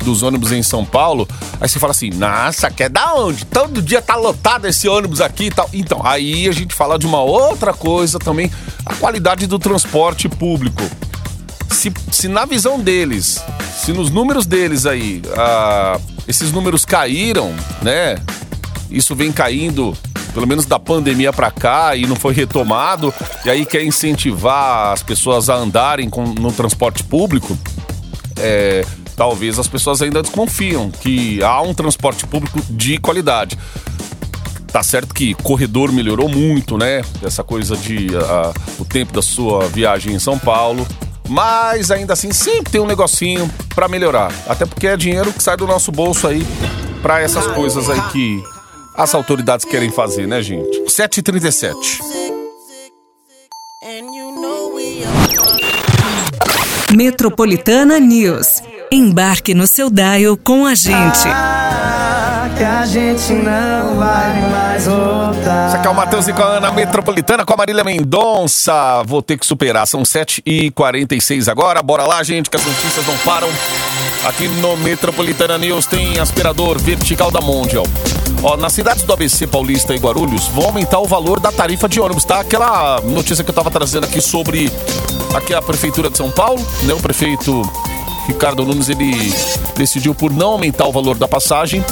dos 0.08 0.22
ônibus 0.22 0.52
em 0.52 0.62
São 0.62 0.84
Paulo. 0.84 1.28
Aí 1.60 1.68
você 1.68 1.78
fala 1.78 1.90
assim, 1.90 2.10
nossa, 2.10 2.70
quer 2.70 2.88
da 2.88 3.14
onde? 3.14 3.44
Todo 3.44 3.82
dia 3.82 4.00
tá 4.00 4.16
lotado 4.16 4.66
esse 4.66 4.88
ônibus 4.88 5.20
aqui 5.20 5.44
e 5.44 5.50
tal. 5.50 5.68
Então, 5.72 6.00
aí 6.04 6.48
a 6.48 6.52
gente 6.52 6.74
fala 6.74 6.98
de 6.98 7.06
uma 7.06 7.20
outra 7.20 7.72
coisa 7.74 8.18
também, 8.18 8.50
a 8.86 8.94
qualidade 8.94 9.46
do 9.46 9.58
transporte 9.58 10.28
público. 10.28 10.82
Se, 11.70 11.92
se 12.10 12.26
na 12.28 12.44
visão 12.46 12.80
deles, 12.80 13.40
se 13.84 13.92
nos 13.92 14.10
números 14.10 14.46
deles 14.46 14.86
aí, 14.86 15.22
ah, 15.36 16.00
esses 16.26 16.50
números 16.50 16.84
caíram, 16.84 17.54
né? 17.82 18.16
Isso 18.90 19.14
vem 19.14 19.30
caindo, 19.30 19.96
pelo 20.32 20.46
menos 20.46 20.64
da 20.64 20.78
pandemia 20.78 21.30
pra 21.32 21.50
cá, 21.50 21.94
e 21.94 22.06
não 22.06 22.16
foi 22.16 22.32
retomado, 22.32 23.12
e 23.44 23.50
aí 23.50 23.66
quer 23.66 23.84
incentivar 23.84 24.92
as 24.92 25.02
pessoas 25.02 25.50
a 25.50 25.54
andarem 25.54 26.08
com- 26.08 26.32
no 26.32 26.50
transporte 26.50 27.04
público, 27.04 27.56
é, 28.38 28.84
talvez 29.18 29.58
as 29.58 29.66
pessoas 29.66 30.00
ainda 30.00 30.22
desconfiam 30.22 30.90
que 30.90 31.42
há 31.42 31.60
um 31.60 31.74
transporte 31.74 32.24
público 32.24 32.60
de 32.70 32.98
qualidade. 32.98 33.58
Tá 34.68 34.82
certo 34.82 35.12
que 35.12 35.34
corredor 35.34 35.90
melhorou 35.90 36.28
muito, 36.28 36.78
né? 36.78 37.02
Essa 37.22 37.42
coisa 37.42 37.76
de 37.76 38.06
ah, 38.16 38.52
o 38.78 38.84
tempo 38.84 39.12
da 39.12 39.20
sua 39.20 39.66
viagem 39.66 40.14
em 40.14 40.18
São 40.20 40.38
Paulo. 40.38 40.86
Mas 41.28 41.90
ainda 41.90 42.12
assim 42.12 42.32
sempre 42.32 42.70
tem 42.70 42.80
um 42.80 42.86
negocinho 42.86 43.50
pra 43.74 43.88
melhorar. 43.88 44.32
Até 44.46 44.64
porque 44.64 44.86
é 44.86 44.96
dinheiro 44.96 45.32
que 45.32 45.42
sai 45.42 45.56
do 45.56 45.66
nosso 45.66 45.90
bolso 45.90 46.26
aí 46.26 46.46
pra 47.02 47.20
essas 47.20 47.46
coisas 47.48 47.90
aí 47.90 48.00
que 48.12 48.42
as 48.94 49.14
autoridades 49.14 49.64
querem 49.64 49.90
fazer, 49.90 50.26
né, 50.26 50.40
gente? 50.40 50.84
7h37. 50.86 51.74
Metropolitana 56.94 57.98
News. 57.98 58.62
Embarque 58.90 59.54
no 59.54 59.66
seu 59.66 59.90
dial 59.90 60.36
com 60.36 60.64
a 60.64 60.74
gente. 60.74 61.28
que 62.56 62.64
a 62.64 62.86
gente 62.86 63.34
não 63.34 63.96
vai 63.96 64.50
mais 64.50 64.86
voltar. 64.86 65.68
Isso 65.68 65.76
aqui 65.76 65.86
é 65.86 65.90
o 65.90 65.94
Matheus 65.94 66.26
e 66.26 66.32
com 66.32 66.42
a 66.42 66.56
Ana 66.56 66.72
Metropolitana 66.72 67.44
com 67.44 67.52
a 67.52 67.56
Marília 67.56 67.84
Mendonça. 67.84 69.02
Vou 69.06 69.20
ter 69.20 69.36
que 69.36 69.46
superar. 69.46 69.86
São 69.86 70.02
7h46 70.02 71.48
agora. 71.48 71.82
Bora 71.82 72.04
lá, 72.04 72.22
gente, 72.22 72.48
que 72.48 72.56
as 72.56 72.64
notícias 72.64 73.06
não 73.06 73.16
param. 73.18 73.48
Aqui 74.24 74.48
no 74.48 74.76
Metropolitana 74.78 75.58
News 75.58 75.86
tem 75.86 76.18
aspirador 76.18 76.78
vertical 76.78 77.30
da 77.30 77.40
Mondial. 77.40 77.84
Ó, 78.42 78.56
nas 78.56 78.72
cidades 78.72 79.04
do 79.04 79.12
ABC 79.12 79.46
Paulista 79.46 79.94
e 79.94 79.98
Guarulhos 79.98 80.48
vão 80.48 80.66
aumentar 80.66 80.98
o 80.98 81.06
valor 81.06 81.38
da 81.40 81.52
tarifa 81.52 81.88
de 81.88 82.00
ônibus, 82.00 82.24
tá? 82.24 82.40
Aquela 82.40 83.00
notícia 83.02 83.44
que 83.44 83.50
eu 83.50 83.54
tava 83.54 83.70
trazendo 83.70 84.04
aqui 84.04 84.20
sobre 84.20 84.72
aqui 85.34 85.52
a 85.54 85.60
prefeitura 85.60 86.08
de 86.08 86.16
São 86.16 86.30
Paulo, 86.30 86.60
né? 86.84 86.94
O 86.94 87.00
prefeito 87.00 87.62
Ricardo 88.28 88.64
Nunes 88.64 88.88
ele 88.90 89.34
decidiu 89.74 90.14
por 90.14 90.30
não 90.30 90.52
aumentar 90.52 90.86
o 90.86 90.92
valor 90.92 91.16
da 91.16 91.26
passagem. 91.26 91.82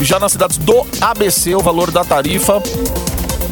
Já 0.00 0.18
nas 0.18 0.32
cidades 0.32 0.56
do 0.56 0.84
ABC, 1.00 1.54
o 1.54 1.60
valor 1.60 1.92
da 1.92 2.02
tarifa 2.02 2.60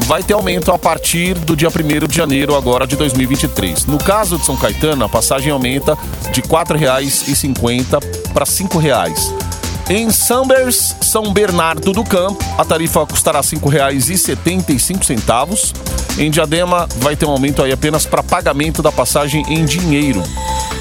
vai 0.07 0.23
ter 0.23 0.33
aumento 0.33 0.71
a 0.71 0.79
partir 0.79 1.35
do 1.35 1.55
dia 1.55 1.69
1 1.69 2.07
de 2.07 2.17
janeiro 2.17 2.55
agora 2.55 2.87
de 2.87 2.95
2023. 2.95 3.85
No 3.85 3.97
caso 3.97 4.37
de 4.37 4.45
São 4.45 4.55
Caetano, 4.57 5.05
a 5.05 5.09
passagem 5.09 5.51
aumenta 5.51 5.97
de 6.31 6.41
R$ 6.41 6.47
4,50 6.47 8.03
para 8.33 8.43
R$ 8.43 8.51
5,00. 8.51 9.53
Em 9.89 10.09
Sambers, 10.09 10.95
São 11.01 11.33
Bernardo 11.33 11.91
do 11.91 12.03
Campo, 12.03 12.43
a 12.57 12.65
tarifa 12.65 13.05
custará 13.05 13.41
R$ 13.41 13.45
5,75. 13.45 15.73
Em 16.17 16.31
Diadema, 16.31 16.87
vai 16.97 17.15
ter 17.15 17.25
um 17.25 17.31
aumento 17.31 17.61
aí 17.61 17.71
apenas 17.71 18.05
para 18.05 18.23
pagamento 18.23 18.81
da 18.81 18.91
passagem 18.91 19.45
em 19.47 19.63
dinheiro. 19.65 20.23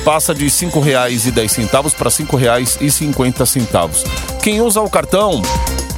Passa 0.04 0.34
de 0.34 0.44
R$ 0.44 0.50
5,10 0.50 1.94
para 1.94 2.08
R$ 2.08 2.16
5,50. 2.16 3.90
Quem 4.42 4.60
usa 4.60 4.80
o 4.80 4.90
cartão 4.90 5.40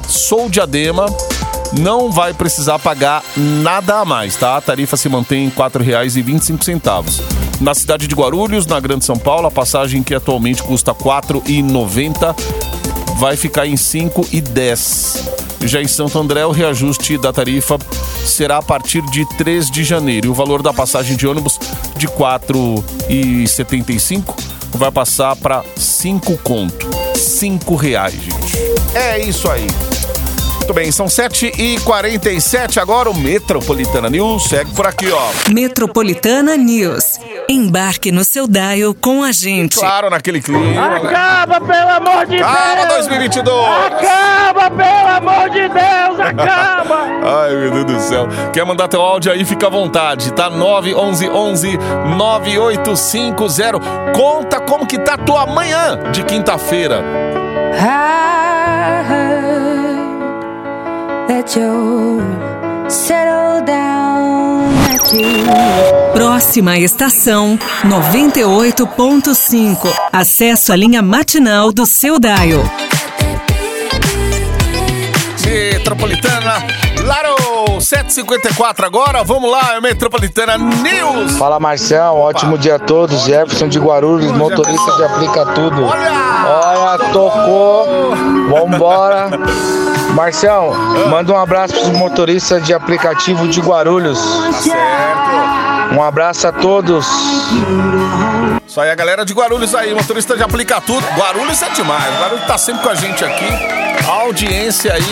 Sou 0.07 0.49
Diadema 0.51 1.07
não 1.79 2.11
vai 2.11 2.33
precisar 2.35 2.79
pagar 2.79 3.23
nada 3.37 4.01
a 4.01 4.05
mais, 4.05 4.37
tá? 4.37 4.57
A 4.57 4.61
tarifa 4.61 4.97
se 4.97 5.09
mantém 5.09 5.47
em 5.47 5.49
R$ 5.49 5.55
4,25. 5.57 7.23
Na 7.61 7.75
cidade 7.75 8.07
de 8.07 8.15
Guarulhos, 8.15 8.67
na 8.67 8.79
Grande 8.79 9.05
São 9.05 9.17
Paulo, 9.17 9.47
a 9.47 9.51
passagem 9.51 10.03
que 10.03 10.15
atualmente 10.15 10.63
custa 10.63 10.93
R$ 10.93 10.99
4,90 10.99 12.37
vai 13.19 13.37
ficar 13.37 13.67
em 13.67 13.75
5,10. 13.75 15.44
Já 15.65 15.81
em 15.81 15.89
Santo 15.89 16.19
André, 16.19 16.45
o 16.45 16.51
reajuste 16.51 17.17
da 17.17 17.33
tarifa 17.33 17.79
será 18.25 18.59
a 18.59 18.63
partir 18.63 19.01
de 19.11 19.27
3 19.37 19.71
de 19.71 19.83
janeiro. 19.83 20.27
E 20.27 20.31
o 20.31 20.35
valor 20.35 20.63
da 20.63 20.73
passagem 20.73 21.17
de 21.17 21.27
ônibus 21.27 21.59
de 21.97 22.07
R$ 22.07 22.13
4,75 22.13 24.35
vai 24.73 24.91
passar 24.91 25.35
para 25.37 25.65
5 25.77 26.37
conto. 26.39 26.89
5 27.17 27.75
reais, 27.77 28.15
gente. 28.15 28.59
É 28.95 29.19
isso 29.19 29.51
aí. 29.51 29.67
Muito 30.65 30.73
bem, 30.73 30.91
são 30.91 31.05
7h47 31.05 32.79
agora. 32.79 33.11
O 33.11 33.15
Metropolitana 33.15 34.09
News 34.09 34.45
segue 34.45 34.73
por 34.73 34.87
aqui, 34.87 35.11
ó. 35.11 35.53
Metropolitana 35.53 36.57
News. 36.57 37.21
Embarque 37.51 38.11
no 38.11 38.25
seu 38.25 38.49
dial 38.49 38.95
com 38.99 39.23
a 39.23 39.31
gente. 39.31 39.77
Claro, 39.77 40.09
naquele 40.09 40.41
clima. 40.41 40.97
Acaba, 40.97 41.61
pelo 41.61 41.91
amor 41.91 42.25
de 42.25 42.39
Calma, 42.39 42.87
Deus! 42.87 43.07
2022! 43.07 43.59
Acaba, 43.93 44.71
pelo 44.71 45.09
amor 45.31 45.51
de 45.51 45.69
Deus! 45.69 46.21
Acaba! 46.21 47.09
Ai, 47.45 47.55
meu 47.57 47.85
Deus 47.85 47.85
do 47.85 48.01
céu. 48.01 48.27
Quer 48.51 48.65
mandar 48.65 48.89
teu 48.89 49.03
áudio 49.03 49.33
aí? 49.33 49.45
Fica 49.45 49.67
à 49.67 49.71
vontade, 49.71 50.33
tá? 50.33 50.49
911 50.49 51.77
9850. 52.17 53.81
Conta 54.17 54.61
como 54.61 54.87
que 54.87 54.97
tá 54.99 55.19
tua 55.19 55.45
manhã 55.45 55.99
de 56.11 56.25
quinta-feira. 56.25 57.05
I 57.77 59.03
heard 59.07 59.44
that 61.29 61.55
you 61.57 62.21
settled 62.89 63.67
down 63.67 64.73
at 64.93 65.13
you. 65.13 65.45
Próxima 66.13 66.79
estação 66.79 67.59
98.5. 67.85 69.89
Acesso 70.13 70.73
à 70.73 70.77
linha 70.77 71.03
matinal 71.03 71.73
do 71.73 71.87
seu 71.87 72.19
dial. 72.19 72.63
Metropolitana, 75.47 76.65
Laro, 77.05 77.81
754 77.81 78.87
agora. 78.87 79.23
Vamos 79.23 79.51
lá, 79.51 79.75
é 79.77 79.81
Metropolitana 79.81 80.57
News. 80.57 81.37
Fala 81.37 81.61
Marcião, 81.61 82.19
ótimo 82.19 82.57
dia 82.57 82.77
a 82.77 82.79
todos. 82.79 83.25
Jefferson 83.25 83.69
de 83.69 83.79
Guarulhos, 83.79 84.33
motorista 84.33 84.93
de 84.97 85.05
aplica 85.05 85.45
tudo. 85.47 85.85
Olha, 85.85 86.99
tocou. 87.13 88.15
Vambora. 88.49 89.31
Marcião, 90.15 90.73
manda 91.11 91.33
um 91.33 91.37
abraço 91.37 91.75
pros 91.75 91.89
motoristas 91.91 92.65
de 92.65 92.73
aplicativo 92.73 93.49
de 93.49 93.61
Guarulhos. 93.61 94.21
Um 95.93 96.03
abraço 96.03 96.47
a 96.47 96.53
todos. 96.53 97.07
Isso 98.67 98.81
aí, 98.81 98.91
a 98.91 98.95
galera 98.95 99.25
de 99.25 99.33
Guarulhos 99.33 99.75
aí, 99.75 99.93
motorista 99.93 100.37
de 100.37 100.43
aplica 100.43 100.81
tudo. 100.81 101.05
Guarulhos 101.17 101.61
é 101.63 101.69
demais. 101.71 102.15
Guarulhos 102.21 102.47
tá 102.47 102.57
sempre 102.57 102.83
com 102.83 102.91
a 102.91 102.95
gente 102.95 103.25
aqui. 103.25 103.45
A 104.09 104.13
audiência 104.23 104.93
aí 104.93 105.05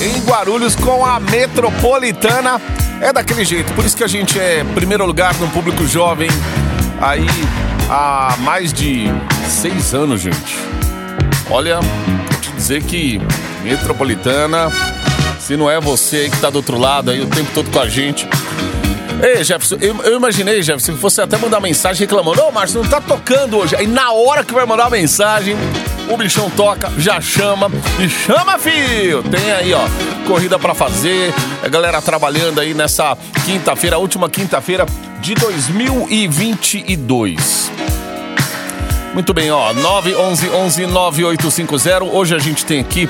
em 0.00 0.20
Guarulhos 0.24 0.74
com 0.74 1.06
a 1.06 1.20
Metropolitana. 1.20 2.60
É 3.00 3.12
daquele 3.12 3.44
jeito. 3.44 3.72
Por 3.74 3.84
isso 3.84 3.96
que 3.96 4.04
a 4.04 4.08
gente 4.08 4.40
é 4.40 4.64
primeiro 4.74 5.06
lugar 5.06 5.34
no 5.34 5.48
público 5.48 5.86
jovem 5.86 6.30
aí 7.00 7.26
há 7.88 8.36
mais 8.40 8.72
de 8.72 9.06
seis 9.48 9.94
anos, 9.94 10.20
gente. 10.20 10.58
Olha, 11.50 11.80
vou 11.80 12.40
te 12.40 12.50
dizer 12.52 12.82
que 12.82 13.20
Metropolitana, 13.62 14.70
se 15.38 15.56
não 15.56 15.70
é 15.70 15.80
você 15.80 16.16
aí 16.16 16.30
que 16.30 16.36
tá 16.38 16.50
do 16.50 16.56
outro 16.56 16.78
lado 16.78 17.10
aí 17.10 17.20
o 17.20 17.26
tempo 17.26 17.50
todo 17.54 17.70
com 17.70 17.80
a 17.80 17.88
gente. 17.88 18.28
Ei, 19.22 19.44
Jefferson, 19.44 19.76
eu, 19.80 20.02
eu 20.02 20.16
imaginei, 20.16 20.60
Jefferson, 20.62 20.94
que 20.94 20.98
fosse 20.98 21.20
até 21.20 21.38
mandar 21.38 21.60
mensagem 21.60 22.00
reclamando: 22.00 22.42
Ô, 22.42 22.50
Márcio, 22.50 22.82
não 22.82 22.90
tá 22.90 23.00
tocando 23.00 23.58
hoje. 23.58 23.76
Aí 23.76 23.86
na 23.86 24.10
hora 24.10 24.44
que 24.44 24.52
vai 24.52 24.66
mandar 24.66 24.86
a 24.86 24.90
mensagem, 24.90 25.56
o 26.08 26.16
bichão 26.16 26.50
toca, 26.50 26.90
já 26.98 27.20
chama. 27.20 27.70
E 28.00 28.08
chama, 28.08 28.58
filho! 28.58 29.22
Tem 29.22 29.52
aí, 29.52 29.72
ó, 29.72 29.86
corrida 30.26 30.58
pra 30.58 30.74
fazer. 30.74 31.32
A 31.62 31.68
galera 31.68 32.02
trabalhando 32.02 32.60
aí 32.60 32.74
nessa 32.74 33.16
quinta-feira, 33.44 33.96
última 33.96 34.28
quinta-feira 34.28 34.84
de 35.20 35.36
2022. 35.36 37.70
Muito 39.14 39.34
bem, 39.34 39.50
ó, 39.50 39.74
911-9850. 39.74 42.08
Hoje 42.12 42.34
a 42.34 42.38
gente 42.38 42.64
tem 42.64 42.80
aqui 42.80 43.06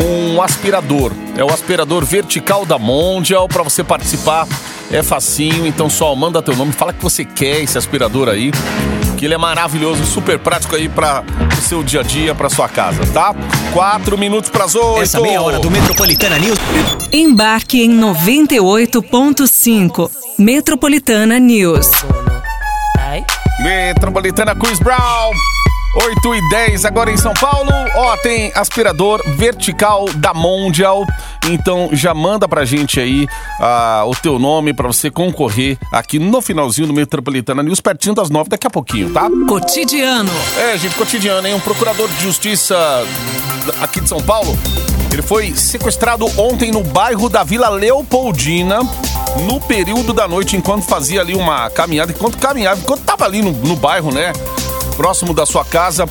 um 0.00 0.42
aspirador. 0.42 1.12
É 1.36 1.44
o 1.44 1.48
aspirador 1.48 2.04
vertical 2.04 2.66
da 2.66 2.76
Mondial. 2.78 3.46
Para 3.48 3.62
você 3.62 3.84
participar 3.84 4.48
é 4.90 5.00
facinho, 5.02 5.66
então 5.66 5.88
só 5.88 6.14
manda 6.14 6.42
teu 6.42 6.54
nome, 6.54 6.70
fala 6.72 6.92
que 6.92 7.02
você 7.02 7.24
quer 7.24 7.62
esse 7.62 7.78
aspirador 7.78 8.28
aí, 8.28 8.52
que 9.16 9.24
ele 9.24 9.32
é 9.32 9.38
maravilhoso, 9.38 10.04
super 10.04 10.38
prático 10.38 10.76
aí 10.76 10.86
para 10.86 11.24
o 11.56 11.62
seu 11.62 11.82
dia 11.82 12.00
a 12.00 12.02
dia, 12.02 12.34
para 12.34 12.50
sua 12.50 12.68
casa, 12.68 13.00
tá? 13.06 13.34
Quatro 13.72 14.18
minutos 14.18 14.50
para 14.50 14.64
as 14.64 14.74
oito. 14.74 15.00
Essa 15.00 15.18
meia 15.20 15.40
hora 15.40 15.58
do 15.58 15.70
Metropolitana 15.70 16.38
News. 16.38 16.58
Embarque 17.10 17.82
em 17.82 17.98
98.5. 17.98 20.10
Metropolitana 20.38 21.38
News. 21.38 21.88
Metropolitana 23.62 24.54
Chris 24.54 24.78
Brown. 24.80 25.32
8 25.94 26.34
e 26.34 26.48
10 26.48 26.84
agora 26.86 27.10
em 27.10 27.16
São 27.16 27.34
Paulo. 27.34 27.70
Ó, 27.94 28.16
tem 28.16 28.50
aspirador 28.54 29.22
vertical 29.36 30.06
da 30.16 30.32
Mondial. 30.32 31.04
Então 31.48 31.90
já 31.92 32.14
manda 32.14 32.48
pra 32.48 32.64
gente 32.64 32.98
aí 32.98 33.26
ah, 33.60 34.02
o 34.06 34.14
teu 34.14 34.38
nome 34.38 34.72
pra 34.72 34.86
você 34.86 35.10
concorrer 35.10 35.78
aqui 35.92 36.18
no 36.18 36.40
finalzinho 36.40 36.86
do 36.86 36.94
Metropolitana 36.94 37.62
News, 37.62 37.80
pertinho 37.80 38.14
das 38.14 38.30
9 38.30 38.48
daqui 38.48 38.66
a 38.66 38.70
pouquinho, 38.70 39.12
tá? 39.12 39.28
Cotidiano. 39.46 40.32
É, 40.56 40.78
gente, 40.78 40.94
cotidiano, 40.94 41.46
hein? 41.46 41.54
Um 41.54 41.60
procurador 41.60 42.08
de 42.08 42.22
justiça 42.22 42.76
aqui 43.80 44.00
de 44.00 44.08
São 44.08 44.22
Paulo. 44.22 44.58
Ele 45.12 45.20
foi 45.20 45.52
sequestrado 45.54 46.24
ontem 46.40 46.72
no 46.72 46.82
bairro 46.82 47.28
da 47.28 47.44
Vila 47.44 47.68
Leopoldina, 47.68 48.78
no 49.40 49.60
período 49.60 50.12
da 50.12 50.28
noite, 50.28 50.56
enquanto 50.56 50.84
fazia 50.84 51.20
ali 51.20 51.34
uma 51.34 51.68
caminhada, 51.70 52.12
enquanto 52.12 52.38
caminhava, 52.38 52.80
enquanto 52.80 53.02
tava 53.02 53.24
ali 53.24 53.42
no, 53.42 53.52
no 53.52 53.76
bairro, 53.76 54.12
né? 54.12 54.32
próximo 54.92 55.34
da 55.34 55.44
sua 55.44 55.64
casa. 55.64 56.08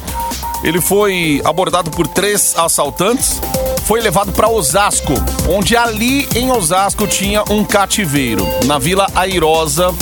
Ele 0.63 0.79
foi 0.79 1.41
abordado 1.43 1.89
por 1.89 2.07
três 2.07 2.55
assaltantes, 2.57 3.41
foi 3.85 3.99
levado 3.99 4.31
para 4.31 4.47
Osasco, 4.47 5.13
onde 5.49 5.75
ali 5.75 6.27
em 6.35 6.51
Osasco 6.51 7.07
tinha 7.07 7.43
um 7.49 7.63
cativeiro, 7.63 8.45
na 8.65 8.77
Vila 8.77 9.07
Airosa, 9.15 9.93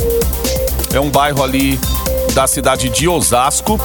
é 0.94 1.00
um 1.00 1.10
bairro 1.10 1.42
ali 1.44 1.80
da 2.34 2.46
cidade 2.46 2.90
de 2.90 3.08
Osasco. 3.08 3.80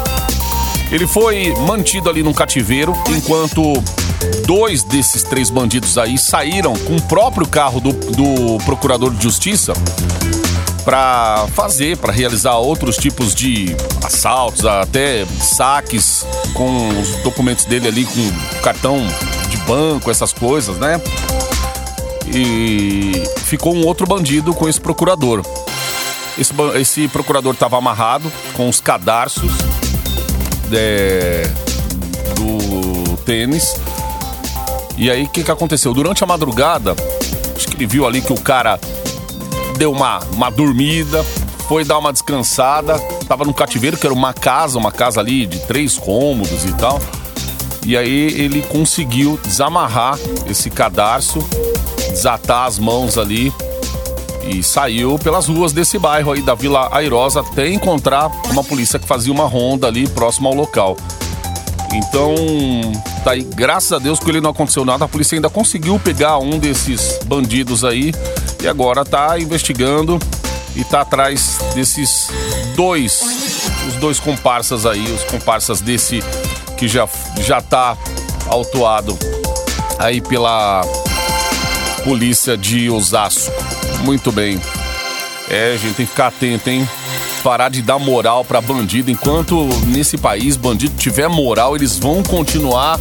Ele 0.91 1.07
foi 1.07 1.55
mantido 1.67 2.11
ali 2.11 2.23
num 2.23 2.33
cativeiro, 2.33 2.93
enquanto 3.09 3.73
dois 4.47 4.83
desses 4.83 5.23
três 5.23 5.51
bandidos 5.51 5.99
aí 5.99 6.19
saíram 6.19 6.75
com 6.75 6.97
o 6.97 7.03
próprio 7.03 7.47
carro 7.47 7.81
do, 7.81 7.93
do 7.93 8.59
procurador 8.65 9.13
de 9.13 9.23
justiça 9.23 9.73
para 10.85 11.47
fazer, 11.55 11.97
para 11.97 12.13
realizar 12.13 12.57
outros 12.59 12.97
tipos 12.97 13.35
de 13.35 13.75
assaltos, 14.05 14.67
até 14.67 15.25
saques 15.41 16.27
com 16.53 16.89
os 17.01 17.17
documentos 17.23 17.65
dele 17.65 17.89
ali, 17.89 18.05
com 18.05 18.61
cartão 18.61 18.99
de 19.49 19.57
banco, 19.59 20.11
essas 20.11 20.33
coisas, 20.33 20.77
né? 20.77 21.01
E 22.27 23.23
ficou 23.45 23.75
um 23.75 23.87
outro 23.87 24.07
bandido 24.07 24.53
com 24.53 24.69
esse 24.69 24.81
procurador. 24.81 25.43
Esse, 26.37 26.53
esse 26.75 27.09
procurador 27.09 27.55
estava 27.55 27.79
amarrado 27.79 28.31
com 28.55 28.69
os 28.69 28.81
cadarços 28.81 29.53
é, 30.73 31.51
do 32.37 33.17
tênis. 33.19 33.77
E 34.97 35.11
aí, 35.11 35.25
o 35.25 35.29
que, 35.29 35.43
que 35.43 35.51
aconteceu? 35.51 35.93
Durante 35.93 36.23
a 36.23 36.27
madrugada, 36.27 36.95
acho 37.57 37.69
que 37.69 37.77
ele 37.77 37.87
viu 37.87 38.07
ali 38.07 38.21
que 38.21 38.33
o 38.33 38.41
cara 38.41 38.79
deu 39.77 39.91
uma, 39.91 40.21
uma 40.33 40.51
dormida, 40.51 41.25
foi 41.69 41.85
dar 41.85 41.99
uma 41.99 42.13
descansada. 42.13 42.99
Tava 43.27 43.45
no 43.45 43.53
cativeiro, 43.53 43.97
que 43.97 44.07
era 44.07 44.15
uma 44.15 44.33
casa, 44.33 44.79
uma 44.79 44.93
casa 44.93 45.21
ali 45.21 45.47
de 45.47 45.59
três 45.61 45.99
cômodos 45.99 46.65
e 46.65 46.73
tal. 46.75 47.01
E 47.85 47.97
aí 47.97 48.41
ele 48.41 48.63
conseguiu 48.63 49.39
desamarrar 49.45 50.19
esse 50.49 50.71
cadarço, 50.71 51.39
desatar 52.11 52.67
as 52.67 52.79
mãos 52.79 53.19
ali 53.19 53.53
e 54.47 54.63
saiu 54.63 55.19
pelas 55.19 55.49
ruas 55.49 55.73
desse 55.73 55.99
bairro 55.99 56.33
aí 56.33 56.43
da 56.43 56.55
Vila 56.55 56.89
Airosa 56.93 57.41
até 57.41 57.69
encontrar 57.69 58.31
uma 58.51 58.63
polícia 58.63 58.99
que 58.99 59.07
fazia 59.07 59.33
uma 59.33 59.47
ronda 59.47 59.87
ali 59.87 60.07
próximo 60.09 60.49
ao 60.49 60.55
local. 60.55 60.97
Então, 61.95 62.35
tá 63.23 63.31
aí, 63.33 63.43
graças 63.43 63.93
a 63.93 63.99
Deus 63.99 64.19
que 64.19 64.29
ele 64.29 64.41
não 64.41 64.51
aconteceu 64.51 64.85
nada, 64.85 65.05
a 65.05 65.09
polícia 65.09 65.37
ainda 65.37 65.49
conseguiu 65.49 65.99
pegar 65.99 66.39
um 66.39 66.59
desses 66.59 67.21
bandidos 67.25 67.85
aí 67.85 68.13
e 68.61 68.67
agora 68.67 69.05
tá 69.05 69.39
investigando 69.39 70.19
e 70.75 70.83
tá 70.83 71.03
atrás 71.03 71.59
desses 71.75 72.29
dois, 72.75 73.21
os 73.87 73.95
dois 73.95 74.19
comparsas 74.19 74.87
aí, 74.87 75.05
os 75.05 75.23
comparsas 75.25 75.81
desse 75.81 76.21
que 76.77 76.89
já, 76.89 77.09
já 77.39 77.61
tá 77.61 77.97
autuado 78.49 79.17
aí 79.99 80.21
pela 80.21 80.83
polícia 82.03 82.57
de 82.57 82.91
Osasco. 82.91 83.53
Muito 84.01 84.33
bem. 84.33 84.61
É, 85.49 85.77
gente, 85.81 85.95
tem 85.95 86.07
que 86.07 86.11
ficar 86.13 86.27
atento, 86.29 86.69
hein? 86.69 86.89
Parar 87.45 87.69
de 87.69 87.83
dar 87.83 87.99
moral 87.99 88.43
pra 88.43 88.59
bandido. 88.59 89.11
Enquanto 89.11 89.67
nesse 89.87 90.17
país 90.17 90.57
bandido 90.57 90.97
tiver 90.97 91.29
moral, 91.29 91.77
eles 91.77 91.99
vão 91.99 92.23
continuar 92.23 92.99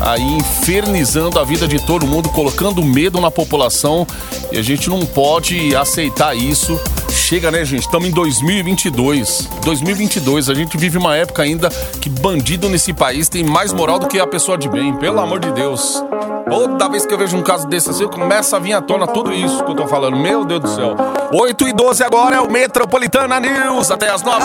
aí 0.00 0.22
infernizando 0.22 1.40
a 1.40 1.44
vida 1.44 1.66
de 1.66 1.84
todo 1.84 2.06
mundo, 2.06 2.28
colocando 2.28 2.84
medo 2.84 3.20
na 3.20 3.32
população. 3.32 4.06
E 4.52 4.58
a 4.58 4.62
gente 4.62 4.88
não 4.88 5.00
pode 5.04 5.74
aceitar 5.74 6.36
isso. 6.36 6.78
Chega, 7.10 7.50
né, 7.50 7.64
gente? 7.64 7.82
Estamos 7.82 8.08
em 8.08 8.12
2022. 8.12 9.48
2022, 9.64 10.48
a 10.48 10.54
gente 10.54 10.76
vive 10.76 10.96
uma 10.96 11.16
época 11.16 11.42
ainda 11.42 11.68
que 12.00 12.08
bandido 12.08 12.68
nesse 12.68 12.92
país 12.92 13.28
tem 13.28 13.42
mais 13.42 13.72
moral 13.72 13.98
do 13.98 14.06
que 14.06 14.20
a 14.20 14.26
pessoa 14.26 14.56
de 14.56 14.68
bem, 14.68 14.94
pelo 14.98 15.18
amor 15.18 15.40
de 15.40 15.50
Deus. 15.50 16.00
Toda 16.48 16.88
vez 16.88 17.06
que 17.06 17.12
eu 17.14 17.18
vejo 17.18 17.36
um 17.36 17.42
caso 17.42 17.66
desse 17.66 17.90
assim, 17.90 18.06
começa 18.08 18.56
a 18.56 18.60
vir 18.60 18.72
à 18.74 18.80
tona 18.80 19.06
tudo 19.06 19.32
isso 19.32 19.64
que 19.64 19.70
eu 19.70 19.74
tô 19.74 19.86
falando. 19.86 20.16
Meu 20.16 20.44
Deus 20.44 20.60
do 20.60 20.68
céu. 20.68 20.94
8 21.32 21.68
e 21.68 21.72
12 21.72 22.04
agora 22.04 22.36
é 22.36 22.40
o 22.40 22.50
Metropolitana 22.50 23.40
News. 23.40 23.90
Até 23.90 24.10
as 24.10 24.22
9. 24.22 24.42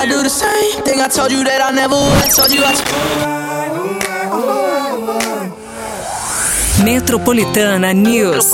Metropolitana 6.84 7.94
News. 7.94 8.52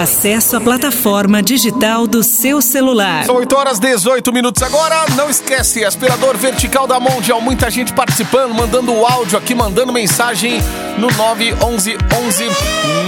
Acesso 0.00 0.56
à 0.56 0.60
plataforma 0.60 1.42
digital 1.42 2.06
do 2.06 2.22
seu 2.22 2.62
celular. 2.62 3.24
São 3.24 3.34
8 3.36 3.56
horas 3.56 3.78
18 3.80 4.32
minutos 4.32 4.62
agora. 4.62 5.04
Não 5.16 5.28
esquece, 5.28 5.84
aspirador 5.84 6.36
vertical 6.36 6.86
da 6.86 7.00
Mondial. 7.00 7.40
Muita 7.40 7.68
gente 7.70 7.92
participando, 7.92 8.54
mandando 8.54 8.92
o 8.92 9.04
áudio 9.04 9.36
aqui, 9.36 9.52
mandando 9.54 9.92
mensagem 9.92 10.60
no 10.98 11.08
911 11.10 11.96
11 12.14 12.44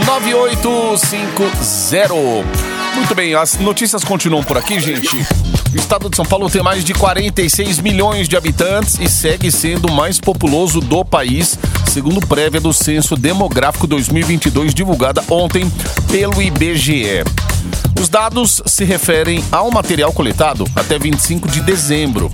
9850. 0.05 2.49
Muito 2.95 3.15
bem, 3.15 3.35
as 3.35 3.57
notícias 3.59 4.03
continuam 4.03 4.43
por 4.43 4.59
aqui, 4.59 4.81
gente. 4.81 5.17
O 5.73 5.77
estado 5.77 6.11
de 6.11 6.17
São 6.17 6.25
Paulo 6.25 6.51
tem 6.51 6.63
mais 6.63 6.83
de 6.83 6.95
46 6.95 7.79
milhões 7.81 8.27
de 8.27 8.37
habitantes 8.37 8.99
e 8.99 9.09
segue 9.09 9.53
sendo 9.53 9.87
o 9.87 9.93
mais 9.93 10.19
populoso 10.19 10.81
do 10.81 11.05
país, 11.05 11.57
segundo 11.89 12.25
prévia 12.27 12.61
do 12.61 12.73
Censo 12.73 13.17
Demográfico 13.17 13.87
2022 13.87 14.75
divulgada 14.75 15.25
ontem 15.29 15.71
pelo 16.11 16.41
IBGE. 16.41 17.25
Os 18.01 18.09
dados 18.09 18.63
se 18.67 18.85
referem 18.85 19.43
ao 19.51 19.71
material 19.71 20.13
coletado 20.13 20.65
até 20.77 20.99
25 20.99 21.49
de 21.49 21.61
dezembro. 21.63 22.31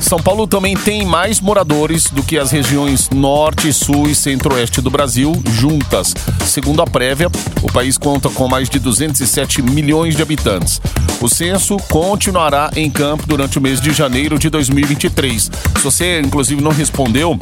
São 0.00 0.18
Paulo 0.18 0.46
também 0.46 0.76
tem 0.76 1.06
mais 1.06 1.40
moradores 1.40 2.10
do 2.10 2.22
que 2.22 2.36
as 2.36 2.50
regiões 2.50 3.08
Norte, 3.10 3.72
Sul 3.72 4.08
e 4.08 4.14
Centro-Oeste 4.14 4.80
do 4.80 4.90
Brasil 4.90 5.32
juntas. 5.52 6.12
Segundo 6.44 6.82
a 6.82 6.86
prévia, 6.86 7.30
o 7.62 7.72
país 7.72 7.96
conta 7.96 8.28
com 8.28 8.46
mais 8.46 8.68
de 8.68 8.78
207 8.78 9.62
milhões 9.62 10.14
de 10.14 10.22
habitantes. 10.22 10.80
O 11.20 11.28
censo 11.28 11.76
continuará 11.88 12.70
em 12.76 12.90
campo 12.90 13.24
durante 13.26 13.58
o 13.58 13.62
mês 13.62 13.80
de 13.80 13.92
janeiro 13.92 14.38
de 14.38 14.50
2023. 14.50 15.50
Se 15.76 15.82
você, 15.82 16.20
inclusive, 16.20 16.60
não 16.60 16.72
respondeu 16.72 17.38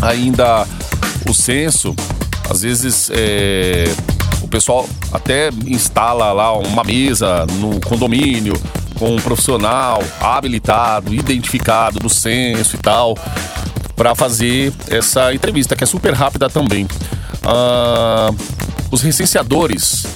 ainda 0.00 0.66
o 1.28 1.34
censo, 1.34 1.94
às 2.48 2.62
vezes 2.62 3.10
é, 3.12 3.84
o 4.42 4.48
pessoal 4.48 4.88
até 5.12 5.50
instala 5.66 6.32
lá 6.32 6.56
uma 6.56 6.84
mesa 6.84 7.46
no 7.58 7.80
condomínio 7.80 8.54
com 8.98 9.14
um 9.14 9.20
profissional 9.20 10.02
habilitado, 10.20 11.14
identificado 11.14 11.98
do 12.00 12.08
censo 12.08 12.76
e 12.76 12.78
tal, 12.78 13.16
para 13.94 14.14
fazer 14.14 14.72
essa 14.90 15.32
entrevista, 15.32 15.76
que 15.76 15.84
é 15.84 15.86
super 15.86 16.12
rápida 16.12 16.48
também. 16.48 16.86
Ah, 17.44 18.30
os 18.90 19.02
recenseadores, 19.02 20.06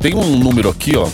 tem 0.00 0.14
um 0.14 0.36
número 0.36 0.68
aqui, 0.68 0.96
ó, 0.96 1.06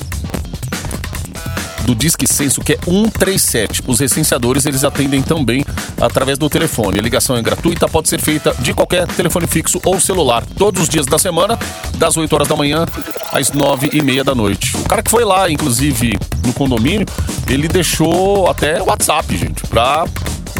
do 1.84 1.94
Disque 1.94 2.26
Censo, 2.26 2.60
que 2.60 2.74
é 2.74 2.78
137. 2.84 3.82
Os 3.86 4.00
recenseadores, 4.00 4.64
eles 4.66 4.84
atendem 4.84 5.22
também 5.22 5.64
através 6.00 6.38
do 6.38 6.48
telefone. 6.48 6.98
A 6.98 7.02
ligação 7.02 7.36
é 7.36 7.42
gratuita, 7.42 7.88
pode 7.88 8.08
ser 8.08 8.20
feita 8.20 8.54
de 8.58 8.72
qualquer 8.72 9.06
telefone 9.06 9.46
fixo 9.46 9.80
ou 9.84 10.00
celular, 10.00 10.44
todos 10.56 10.82
os 10.82 10.88
dias 10.88 11.06
da 11.06 11.18
semana, 11.18 11.58
das 11.96 12.16
8 12.16 12.32
horas 12.32 12.48
da 12.48 12.56
manhã 12.56 12.86
às 13.32 13.52
9 13.52 13.90
e 13.92 14.02
meia 14.02 14.24
da 14.24 14.34
noite. 14.34 14.76
O 14.76 14.88
cara 14.88 15.02
que 15.02 15.10
foi 15.10 15.24
lá, 15.24 15.50
inclusive, 15.50 16.18
no 16.46 16.52
condomínio, 16.52 17.06
ele 17.48 17.68
deixou 17.68 18.48
até 18.48 18.82
WhatsApp, 18.82 19.36
gente, 19.36 19.66
pra... 19.66 20.06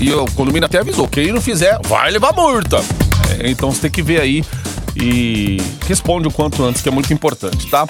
E 0.00 0.10
o 0.14 0.24
condomínio 0.32 0.64
até 0.64 0.78
avisou, 0.78 1.06
quem 1.06 1.30
não 1.30 1.42
fizer, 1.42 1.78
vai 1.84 2.10
levar 2.10 2.32
multa. 2.32 2.82
É, 3.38 3.50
então 3.50 3.70
você 3.70 3.82
tem 3.82 3.90
que 3.90 4.02
ver 4.02 4.20
aí 4.20 4.42
e 4.96 5.58
responde 5.86 6.28
o 6.28 6.30
quanto 6.30 6.62
antes, 6.64 6.82
que 6.82 6.88
é 6.88 6.92
muito 6.92 7.12
importante, 7.12 7.66
tá? 7.68 7.86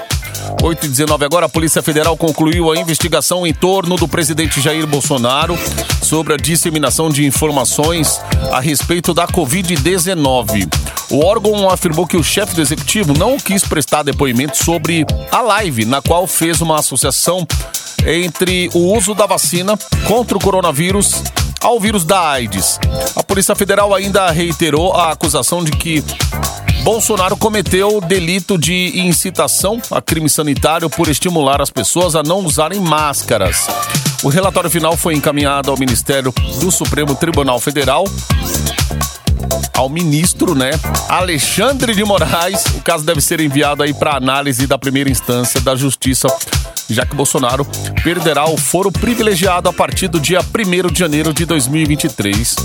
8 0.63 0.87
e 0.87 0.89
19 0.89 1.25
agora, 1.25 1.47
a 1.47 1.49
Polícia 1.49 1.83
Federal 1.83 2.17
concluiu 2.17 2.71
a 2.71 2.77
investigação 2.77 3.47
em 3.47 3.53
torno 3.53 3.97
do 3.97 4.09
presidente 4.09 4.61
Jair 4.61 4.87
Bolsonaro 4.87 5.59
sobre 6.03 6.35
a 6.35 6.37
disseminação 6.37 7.09
de 7.09 7.25
informações 7.25 8.21
a 8.51 8.61
respeito 8.61 9.15
da 9.15 9.27
Covid-19. 9.27 10.69
O 11.11 11.25
órgão 11.25 11.69
afirmou 11.69 12.07
que 12.07 12.17
o 12.17 12.25
chefe 12.25 12.55
do 12.55 12.63
executivo 12.63 13.13
não 13.13 13.39
quis 13.39 13.65
prestar 13.65 14.03
depoimento 14.03 14.57
sobre 14.57 15.07
a 15.31 15.41
live 15.41 15.85
na 15.85 16.01
qual 16.01 16.27
fez 16.27 16.61
uma 16.61 16.79
associação 16.79 17.47
entre 18.07 18.71
o 18.75 18.95
uso 18.97 19.15
da 19.15 19.27
vacina 19.27 19.77
contra 20.07 20.37
o 20.37 20.41
coronavírus 20.41 21.23
ao 21.61 21.79
vírus 21.79 22.05
da 22.05 22.31
AIDS. 22.31 22.79
A 23.15 23.23
Polícia 23.23 23.55
Federal 23.55 23.95
ainda 23.95 24.31
reiterou 24.31 24.95
a 24.95 25.13
acusação 25.13 25.63
de 25.63 25.73
que 25.73 26.03
Bolsonaro 26.83 27.37
cometeu 27.37 28.01
delito 28.01 28.57
de 28.57 28.99
incitação 28.99 29.81
a 29.91 30.01
crime 30.01 30.29
sanitário 30.29 30.89
por 30.89 31.09
estimular 31.09 31.61
as 31.61 31.71
pessoas 31.71 32.17
a 32.17 32.23
não 32.23 32.39
usarem 32.39 32.81
máscaras. 32.81 33.67
O 34.23 34.29
relatório 34.29 34.71
final 34.71 34.97
foi 34.97 35.15
encaminhado 35.15 35.71
ao 35.71 35.79
Ministério 35.79 36.33
do 36.61 36.71
Supremo 36.71 37.15
Tribunal 37.15 37.61
Federal. 37.61 38.05
ao 39.77 39.89
ministro, 39.89 40.55
né, 40.55 40.71
Alexandre 41.09 41.95
de 41.95 42.05
Moraes. 42.05 42.65
O 42.75 42.83
caso 42.83 43.03
deve 43.03 43.21
ser 43.23 43.41
enviado 43.41 43.83
aí 43.83 43.95
para 43.95 44.15
análise 44.15 44.67
da 44.67 44.77
primeira 44.77 45.09
instância 45.09 45.59
da 45.61 45.75
Justiça, 45.75 46.29
já 46.91 47.07
que 47.07 47.15
Bolsonaro 47.15 47.65
perderá 48.03 48.49
o 48.49 48.57
foro 48.57 48.91
privilegiado 48.91 49.69
a 49.69 49.73
partir 49.73 50.09
do 50.09 50.21
dia 50.21 50.41
1 50.41 50.93
de 50.93 50.99
janeiro 50.99 51.33
de 51.33 51.45
2023. 51.45 52.57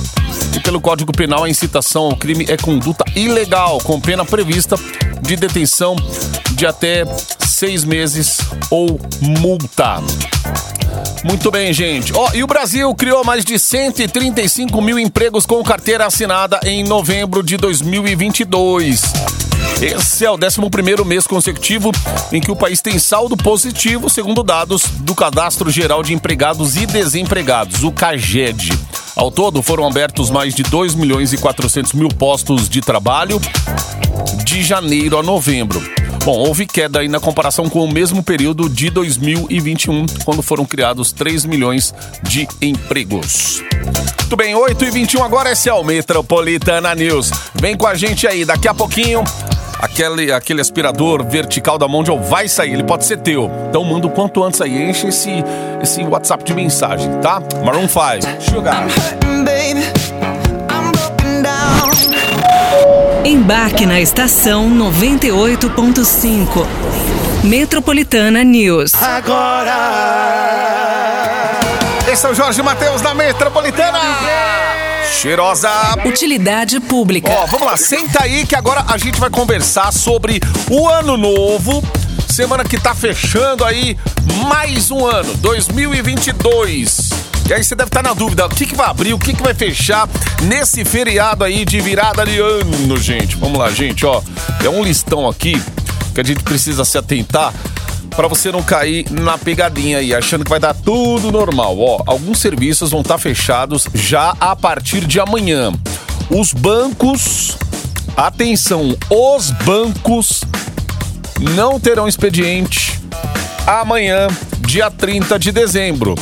E 0.55 0.59
pelo 0.59 0.81
Código 0.81 1.11
Penal, 1.11 1.43
a 1.43 1.49
incitação 1.49 2.03
ao 2.05 2.15
crime 2.15 2.45
é 2.49 2.57
conduta 2.57 3.05
ilegal, 3.15 3.79
com 3.79 3.99
pena 3.99 4.25
prevista 4.25 4.75
de 5.21 5.35
detenção 5.35 5.95
de 6.51 6.65
até 6.65 7.05
seis 7.45 7.83
meses 7.83 8.39
ou 8.69 8.99
multa. 9.21 10.01
Muito 11.23 11.49
bem, 11.49 11.73
gente. 11.73 12.13
Ó, 12.13 12.29
e 12.33 12.43
o 12.43 12.47
Brasil 12.47 12.93
criou 12.93 13.23
mais 13.23 13.43
de 13.43 13.57
135 13.57 14.79
mil 14.81 14.99
empregos 14.99 15.45
com 15.45 15.63
carteira 15.63 16.05
assinada 16.05 16.59
em 16.63 16.83
novembro 16.83 17.41
de 17.41 17.57
2022. 17.57 19.44
Esse 19.81 20.25
é 20.25 20.31
o 20.31 20.35
11 20.35 21.05
mês 21.05 21.27
consecutivo 21.27 21.91
em 22.31 22.39
que 22.39 22.51
o 22.51 22.55
país 22.55 22.81
tem 22.81 22.97
saldo 22.97 23.35
positivo, 23.35 24.09
segundo 24.09 24.43
dados 24.43 24.83
do 24.99 25.13
Cadastro 25.13 25.69
Geral 25.69 26.01
de 26.01 26.13
Empregados 26.13 26.75
e 26.75 26.85
Desempregados, 26.85 27.83
o 27.83 27.91
CAGED. 27.91 28.71
Ao 29.15 29.31
todo, 29.31 29.61
foram 29.61 29.87
abertos 29.87 30.29
mais 30.29 30.53
de 30.53 30.63
2 30.63 30.95
milhões 30.95 31.33
e 31.33 31.37
400 31.37 31.93
mil 31.93 32.09
postos 32.09 32.67
de 32.67 32.81
trabalho 32.81 33.39
de 34.43 34.63
janeiro 34.63 35.17
a 35.17 35.23
novembro. 35.23 35.81
Bom, 36.25 36.39
houve 36.39 36.65
queda 36.65 37.01
aí 37.01 37.07
na 37.07 37.19
comparação 37.19 37.69
com 37.69 37.85
o 37.85 37.87
mesmo 37.87 38.23
período 38.23 38.67
de 38.67 38.89
2021, 38.89 40.07
quando 40.25 40.41
foram 40.41 40.65
criados 40.65 41.11
3 41.11 41.45
milhões 41.45 41.93
de 42.23 42.47
empregos. 42.59 43.63
Muito 44.21 44.35
bem, 44.35 44.55
8 44.55 44.85
e 44.85 44.89
21 44.89 45.23
agora 45.23 45.51
esse 45.51 45.69
é 45.69 45.73
o 45.73 45.83
Metropolitana 45.83 46.95
News. 46.95 47.29
Vem 47.53 47.77
com 47.77 47.85
a 47.85 47.93
gente 47.93 48.25
aí, 48.25 48.43
daqui 48.43 48.67
a 48.67 48.73
pouquinho 48.73 49.23
aquele, 49.79 50.33
aquele 50.33 50.61
aspirador 50.61 51.23
vertical 51.23 51.77
da 51.77 51.87
Mondial 51.87 52.19
vai 52.19 52.47
sair, 52.47 52.73
ele 52.73 52.83
pode 52.83 53.05
ser 53.05 53.17
teu. 53.17 53.51
Então 53.69 53.83
manda 53.83 54.07
o 54.07 54.09
quanto 54.09 54.43
antes 54.43 54.59
aí, 54.61 54.89
enche 54.89 55.05
esse, 55.05 55.43
esse 55.79 56.01
WhatsApp 56.01 56.43
de 56.43 56.55
mensagem, 56.55 57.07
tá? 57.21 57.39
Maroon 57.63 57.87
5, 57.87 58.41
Sugar. 58.41 58.87
Embarque 63.25 63.87
na 63.87 63.99
estação 63.99 64.69
98.5. 64.69 66.67
Metropolitana 67.43 68.43
News. 68.43 68.93
Agora! 68.93 69.73
Esse 72.07 72.23
é 72.27 72.29
o 72.29 72.35
Jorge 72.35 72.61
Matheus 72.61 73.01
da 73.01 73.15
Metropolitana. 73.15 73.99
Cheirosa. 75.11 75.71
Utilidade 76.05 76.79
pública. 76.79 77.31
Ó, 77.31 77.47
vamos 77.47 77.65
lá, 77.65 77.75
senta 77.75 78.23
aí 78.23 78.45
que 78.45 78.55
agora 78.55 78.85
a 78.87 78.97
gente 78.99 79.19
vai 79.19 79.31
conversar 79.31 79.91
sobre 79.91 80.39
o 80.69 80.87
ano 80.87 81.17
novo. 81.17 81.83
Semana 82.29 82.63
que 82.63 82.79
tá 82.79 82.93
fechando 82.93 83.65
aí 83.65 83.97
mais 84.47 84.91
um 84.91 85.03
ano, 85.03 85.33
2022. 85.37 87.04
E 87.47 87.53
aí 87.53 87.63
você 87.63 87.75
deve 87.75 87.89
estar 87.89 88.01
na 88.01 88.13
dúvida, 88.13 88.45
o 88.45 88.49
que, 88.49 88.65
que 88.65 88.75
vai 88.75 88.87
abrir, 88.87 89.13
o 89.13 89.19
que, 89.19 89.33
que 89.33 89.43
vai 89.43 89.53
fechar 89.53 90.09
nesse 90.43 90.83
feriado 90.83 91.43
aí 91.43 91.63
de 91.63 91.79
virada 91.79 92.25
de 92.25 92.39
ano, 92.39 92.97
gente. 92.97 93.35
Vamos 93.35 93.59
lá, 93.59 93.69
gente, 93.69 94.03
ó. 94.03 94.21
É 94.63 94.69
um 94.69 94.83
listão 94.83 95.27
aqui 95.27 95.61
que 96.13 96.21
a 96.21 96.23
gente 96.23 96.43
precisa 96.43 96.83
se 96.83 96.97
atentar 96.97 97.53
para 98.15 98.27
você 98.27 98.51
não 98.51 98.63
cair 98.63 99.05
na 99.11 99.37
pegadinha 99.37 99.99
aí, 99.99 100.13
achando 100.13 100.43
que 100.43 100.49
vai 100.49 100.59
dar 100.59 100.73
tudo 100.73 101.31
normal. 101.31 101.77
Ó, 101.77 102.01
alguns 102.07 102.39
serviços 102.39 102.89
vão 102.89 103.01
estar 103.01 103.19
fechados 103.19 103.85
já 103.93 104.35
a 104.39 104.55
partir 104.55 105.05
de 105.05 105.19
amanhã. 105.19 105.71
Os 106.31 106.51
bancos, 106.51 107.57
atenção, 108.17 108.97
os 109.07 109.51
bancos 109.51 110.43
não 111.39 111.79
terão 111.79 112.07
expediente 112.07 112.99
amanhã, 113.67 114.27
dia 114.61 114.89
30 114.89 115.37
de 115.37 115.51
dezembro. 115.51 116.15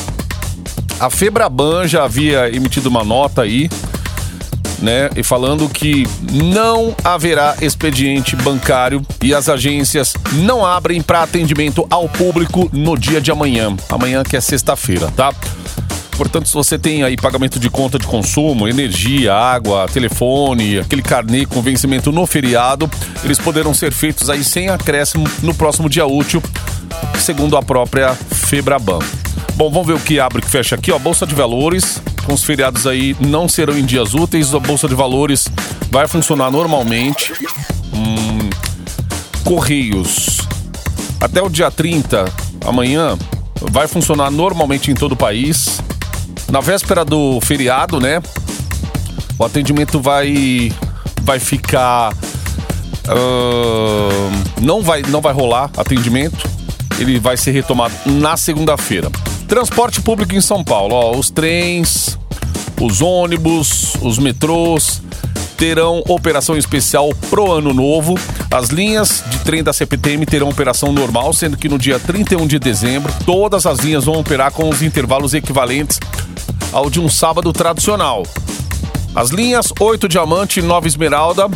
A 0.98 1.10
Febraban 1.10 1.86
já 1.86 2.04
havia 2.04 2.54
emitido 2.54 2.88
uma 2.88 3.04
nota 3.04 3.42
aí, 3.42 3.68
né, 4.80 5.10
e 5.16 5.22
falando 5.22 5.68
que 5.68 6.06
não 6.30 6.94
haverá 7.02 7.56
expediente 7.60 8.36
bancário 8.36 9.04
e 9.22 9.34
as 9.34 9.48
agências 9.48 10.14
não 10.34 10.64
abrem 10.64 11.00
para 11.00 11.22
atendimento 11.22 11.86
ao 11.90 12.08
público 12.08 12.68
no 12.72 12.96
dia 12.96 13.20
de 13.20 13.30
amanhã. 13.30 13.74
Amanhã 13.88 14.22
que 14.22 14.36
é 14.36 14.40
sexta-feira, 14.40 15.10
tá? 15.16 15.32
Portanto, 16.16 16.48
se 16.48 16.54
você 16.54 16.78
tem 16.78 17.02
aí 17.02 17.16
pagamento 17.16 17.58
de 17.58 17.68
conta 17.68 17.98
de 17.98 18.06
consumo, 18.06 18.68
energia, 18.68 19.34
água, 19.34 19.88
telefone, 19.92 20.78
aquele 20.78 21.02
carnê 21.02 21.44
com 21.44 21.60
vencimento 21.60 22.12
no 22.12 22.24
feriado, 22.24 22.88
eles 23.24 23.38
poderão 23.38 23.74
ser 23.74 23.92
feitos 23.92 24.30
aí 24.30 24.44
sem 24.44 24.68
acréscimo 24.68 25.26
no 25.42 25.52
próximo 25.54 25.88
dia 25.88 26.06
útil, 26.06 26.40
segundo 27.18 27.56
a 27.56 27.62
própria 27.62 28.14
Febraban. 28.14 29.00
Bom, 29.56 29.70
vamos 29.70 29.86
ver 29.86 29.92
o 29.92 30.00
que 30.00 30.18
abre 30.18 30.42
e 30.44 30.50
fecha 30.50 30.74
aqui, 30.74 30.90
ó. 30.90 30.98
Bolsa 30.98 31.24
de 31.24 31.34
Valores, 31.34 32.02
com 32.26 32.34
os 32.34 32.42
feriados 32.42 32.88
aí 32.88 33.16
não 33.20 33.48
serão 33.48 33.78
em 33.78 33.84
dias 33.84 34.12
úteis, 34.12 34.52
a 34.52 34.58
Bolsa 34.58 34.88
de 34.88 34.96
Valores 34.96 35.46
vai 35.90 36.08
funcionar 36.08 36.50
normalmente. 36.50 37.32
Hum, 37.92 38.50
Correios, 39.44 40.40
até 41.20 41.40
o 41.40 41.48
dia 41.48 41.70
30, 41.70 42.24
amanhã, 42.66 43.16
vai 43.60 43.86
funcionar 43.86 44.28
normalmente 44.28 44.90
em 44.90 44.94
todo 44.94 45.12
o 45.12 45.16
país. 45.16 45.80
Na 46.50 46.60
véspera 46.60 47.04
do 47.04 47.40
feriado, 47.40 48.00
né? 48.00 48.20
O 49.38 49.44
atendimento 49.44 50.00
vai 50.00 50.72
vai 51.22 51.38
ficar 51.38 52.12
uh, 53.08 54.60
não 54.60 54.82
vai 54.82 55.02
não 55.02 55.20
vai 55.20 55.32
rolar 55.32 55.70
atendimento. 55.76 56.48
Ele 56.98 57.20
vai 57.20 57.36
ser 57.36 57.52
retomado 57.52 57.94
na 58.04 58.36
segunda-feira. 58.36 59.10
Transporte 59.48 60.00
público 60.00 60.34
em 60.34 60.40
São 60.40 60.64
Paulo, 60.64 60.94
ó, 60.94 61.16
os 61.16 61.30
trens, 61.30 62.18
os 62.80 63.00
ônibus, 63.00 63.94
os 64.00 64.18
metrôs 64.18 65.02
terão 65.56 66.02
operação 66.08 66.56
especial 66.56 67.10
pro 67.30 67.52
ano 67.52 67.72
novo. 67.72 68.18
As 68.50 68.70
linhas 68.70 69.22
de 69.28 69.38
trem 69.40 69.62
da 69.62 69.72
CPTM 69.72 70.26
terão 70.26 70.48
operação 70.48 70.92
normal, 70.92 71.32
sendo 71.32 71.56
que 71.56 71.68
no 71.68 71.78
dia 71.78 71.98
31 71.98 72.46
de 72.46 72.58
dezembro 72.58 73.12
todas 73.24 73.66
as 73.66 73.78
linhas 73.78 74.04
vão 74.04 74.18
operar 74.18 74.50
com 74.50 74.68
os 74.68 74.82
intervalos 74.82 75.34
equivalentes 75.34 76.00
ao 76.72 76.90
de 76.90 76.98
um 76.98 77.08
sábado 77.08 77.52
tradicional. 77.52 78.24
As 79.14 79.30
linhas 79.30 79.72
8 79.78 80.08
Diamante 80.08 80.58
e 80.58 80.62
9 80.62 80.88
Esmeralda, 80.88 81.48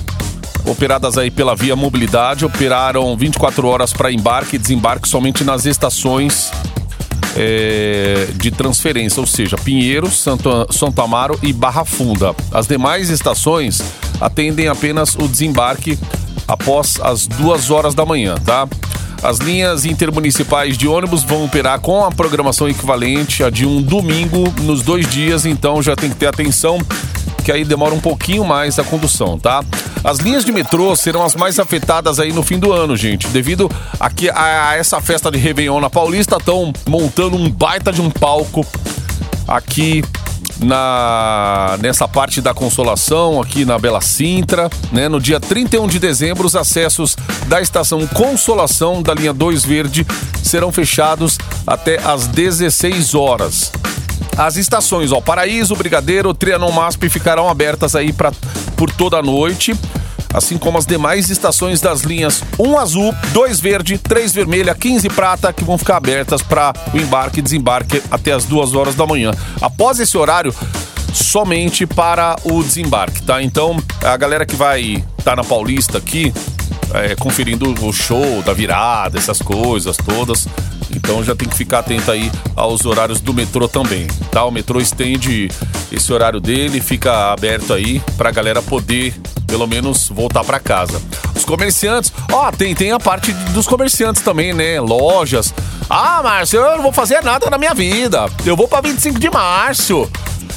operadas 0.64 1.18
aí 1.18 1.30
pela 1.30 1.56
Via 1.56 1.74
Mobilidade, 1.74 2.44
operaram 2.44 3.16
24 3.16 3.66
horas 3.66 3.92
para 3.92 4.12
embarque 4.12 4.56
e 4.56 4.58
desembarque 4.58 5.08
somente 5.08 5.42
nas 5.42 5.66
estações 5.66 6.52
é, 7.40 8.26
de 8.34 8.50
transferência, 8.50 9.20
ou 9.20 9.26
seja, 9.26 9.56
Pinheiro, 9.56 10.10
Santo, 10.10 10.66
Santo 10.72 11.00
Amaro 11.00 11.38
e 11.40 11.52
Barra 11.52 11.84
Funda. 11.84 12.34
As 12.50 12.66
demais 12.66 13.10
estações 13.10 13.80
atendem 14.20 14.66
apenas 14.66 15.14
o 15.14 15.28
desembarque 15.28 15.96
após 16.48 16.98
as 17.00 17.28
duas 17.28 17.70
horas 17.70 17.94
da 17.94 18.04
manhã, 18.04 18.34
tá? 18.44 18.66
As 19.22 19.38
linhas 19.38 19.84
intermunicipais 19.84 20.76
de 20.76 20.88
ônibus 20.88 21.22
vão 21.22 21.44
operar 21.44 21.78
com 21.80 22.04
a 22.04 22.10
programação 22.10 22.68
equivalente 22.68 23.44
a 23.44 23.50
de 23.50 23.64
um 23.64 23.80
domingo 23.80 24.52
nos 24.62 24.82
dois 24.82 25.08
dias, 25.08 25.46
então 25.46 25.80
já 25.80 25.94
tem 25.94 26.10
que 26.10 26.16
ter 26.16 26.26
atenção 26.26 26.78
que 27.48 27.52
aí 27.52 27.64
demora 27.64 27.94
um 27.94 28.00
pouquinho 28.00 28.44
mais 28.44 28.78
a 28.78 28.84
condução, 28.84 29.38
tá? 29.38 29.64
As 30.04 30.18
linhas 30.18 30.44
de 30.44 30.52
metrô 30.52 30.94
serão 30.94 31.24
as 31.24 31.34
mais 31.34 31.58
afetadas 31.58 32.20
aí 32.20 32.30
no 32.30 32.42
fim 32.42 32.58
do 32.58 32.74
ano, 32.74 32.94
gente. 32.94 33.26
Devido 33.28 33.70
a, 33.98 34.10
que, 34.10 34.28
a, 34.28 34.68
a 34.68 34.76
essa 34.76 35.00
festa 35.00 35.30
de 35.30 35.38
Réveillon 35.38 35.80
na 35.80 35.88
Paulista, 35.88 36.36
estão 36.36 36.74
montando 36.86 37.38
um 37.38 37.50
baita 37.50 37.90
de 37.90 38.02
um 38.02 38.10
palco 38.10 38.66
aqui 39.46 40.04
na 40.58 41.78
nessa 41.80 42.06
parte 42.06 42.42
da 42.42 42.52
Consolação, 42.52 43.40
aqui 43.40 43.64
na 43.64 43.78
Bela 43.78 44.02
Sintra, 44.02 44.68
né? 44.92 45.08
No 45.08 45.18
dia 45.18 45.40
31 45.40 45.86
de 45.86 45.98
dezembro, 45.98 46.46
os 46.46 46.54
acessos 46.54 47.16
da 47.46 47.62
estação 47.62 48.06
Consolação 48.08 49.00
da 49.00 49.14
linha 49.14 49.32
2 49.32 49.64
Verde 49.64 50.06
serão 50.42 50.70
fechados 50.70 51.38
até 51.66 51.98
às 52.04 52.26
16 52.26 53.14
horas. 53.14 53.72
As 54.38 54.56
estações, 54.56 55.10
ó, 55.10 55.20
Paraíso, 55.20 55.74
Brigadeiro, 55.74 56.32
Trianon 56.32 56.70
Masp 56.70 57.02
ficarão 57.10 57.48
abertas 57.48 57.96
aí 57.96 58.12
pra, 58.12 58.30
por 58.76 58.88
toda 58.88 59.16
a 59.18 59.22
noite. 59.22 59.74
Assim 60.32 60.56
como 60.56 60.78
as 60.78 60.86
demais 60.86 61.28
estações 61.28 61.80
das 61.80 62.02
linhas 62.02 62.44
1 62.56 62.78
azul, 62.78 63.12
2 63.32 63.58
verde, 63.58 63.98
3 63.98 64.32
vermelha, 64.32 64.76
15 64.76 65.08
prata, 65.08 65.52
que 65.52 65.64
vão 65.64 65.76
ficar 65.76 65.96
abertas 65.96 66.40
para 66.40 66.72
o 66.94 66.98
embarque 66.98 67.40
e 67.40 67.42
desembarque 67.42 68.00
até 68.12 68.30
as 68.30 68.44
2 68.44 68.74
horas 68.74 68.94
da 68.94 69.04
manhã. 69.04 69.32
Após 69.60 69.98
esse 69.98 70.16
horário, 70.16 70.54
somente 71.12 71.84
para 71.84 72.36
o 72.44 72.62
desembarque, 72.62 73.22
tá? 73.22 73.42
Então, 73.42 73.76
a 74.04 74.16
galera 74.16 74.46
que 74.46 74.54
vai 74.54 75.04
estar 75.18 75.32
tá 75.32 75.36
na 75.36 75.42
Paulista 75.42 75.98
aqui, 75.98 76.32
é, 76.94 77.14
conferindo 77.14 77.74
o 77.84 77.92
show 77.92 78.42
da 78.42 78.52
virada, 78.52 79.18
essas 79.18 79.40
coisas 79.40 79.96
todas. 79.96 80.46
Então 80.94 81.22
já 81.22 81.34
tem 81.34 81.48
que 81.48 81.56
ficar 81.56 81.80
atento 81.80 82.10
aí 82.10 82.30
aos 82.56 82.86
horários 82.86 83.20
do 83.20 83.34
metrô 83.34 83.68
também, 83.68 84.06
tá? 84.30 84.44
O 84.44 84.50
metrô 84.50 84.80
estende 84.80 85.48
esse 85.92 86.12
horário 86.12 86.40
dele, 86.40 86.80
fica 86.80 87.32
aberto 87.32 87.72
aí 87.72 88.00
pra 88.16 88.30
galera 88.30 88.62
poder 88.62 89.14
pelo 89.46 89.66
menos 89.66 90.08
voltar 90.08 90.44
pra 90.44 90.60
casa. 90.60 91.00
Os 91.34 91.44
comerciantes, 91.44 92.12
ó, 92.30 92.50
tem, 92.52 92.74
tem 92.74 92.92
a 92.92 93.00
parte 93.00 93.32
dos 93.32 93.66
comerciantes 93.66 94.22
também, 94.22 94.52
né? 94.52 94.80
Lojas. 94.80 95.54
Ah, 95.88 96.20
Márcio, 96.22 96.60
eu 96.60 96.76
não 96.76 96.82
vou 96.82 96.92
fazer 96.92 97.22
nada 97.22 97.48
na 97.48 97.56
minha 97.56 97.74
vida. 97.74 98.26
Eu 98.44 98.54
vou 98.54 98.68
pra 98.68 98.80
25 98.82 99.18
de 99.18 99.30
março. 99.30 100.08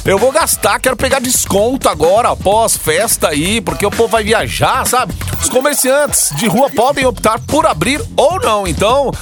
Eu 0.04 0.18
vou 0.18 0.32
gastar, 0.32 0.80
quero 0.80 0.96
pegar 0.96 1.20
desconto 1.20 1.88
agora, 1.88 2.30
após 2.30 2.76
festa 2.76 3.28
aí, 3.28 3.60
porque 3.60 3.86
o 3.86 3.90
povo 3.90 4.08
vai 4.08 4.24
viajar, 4.24 4.84
sabe? 4.84 5.14
Os 5.40 5.48
comerciantes 5.48 6.34
de 6.34 6.48
rua 6.48 6.68
podem 6.68 7.06
optar 7.06 7.38
por 7.38 7.66
abrir 7.66 8.02
ou 8.16 8.40
não. 8.40 8.66
Então, 8.66 9.12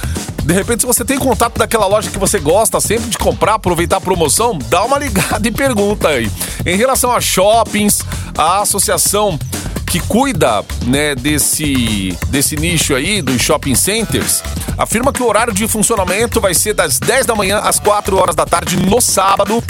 de 0.43 0.53
repente, 0.55 0.81
se 0.81 0.87
você 0.87 1.05
tem 1.05 1.19
contato 1.19 1.59
daquela 1.59 1.85
loja 1.85 2.09
que 2.09 2.17
você 2.17 2.39
gosta 2.39 2.81
sempre 2.81 3.11
de 3.11 3.17
comprar, 3.19 3.55
aproveitar 3.55 3.97
a 3.97 4.01
promoção, 4.01 4.57
dá 4.57 4.83
uma 4.83 4.97
ligada 4.97 5.45
e 5.47 5.51
pergunta 5.51 6.07
aí. 6.07 6.31
Em 6.65 6.75
relação 6.75 7.11
a 7.11 7.21
shoppings, 7.21 8.01
a 8.35 8.61
associação 8.61 9.37
que 9.85 9.99
cuida 9.99 10.65
né, 10.87 11.13
desse, 11.13 12.17
desse 12.29 12.55
nicho 12.55 12.95
aí, 12.95 13.21
dos 13.21 13.39
shopping 13.39 13.75
centers, 13.75 14.41
afirma 14.77 15.13
que 15.13 15.21
o 15.21 15.27
horário 15.27 15.53
de 15.53 15.67
funcionamento 15.67 16.41
vai 16.41 16.55
ser 16.55 16.73
das 16.73 16.97
10 16.97 17.27
da 17.27 17.35
manhã 17.35 17.59
às 17.59 17.79
4 17.79 18.17
horas 18.17 18.35
da 18.35 18.47
tarde 18.47 18.77
no 18.77 18.99
sábado. 18.99 19.63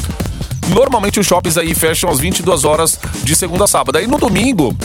Normalmente 0.73 1.19
os 1.19 1.27
shoppings 1.27 1.57
aí 1.57 1.75
fecham 1.75 2.09
às 2.09 2.19
22 2.19 2.63
horas 2.63 2.97
de 3.23 3.35
segunda 3.35 3.65
a 3.65 3.67
sábado. 3.67 3.97
Aí 3.97 4.07
no 4.07 4.17
domingo, 4.17 4.75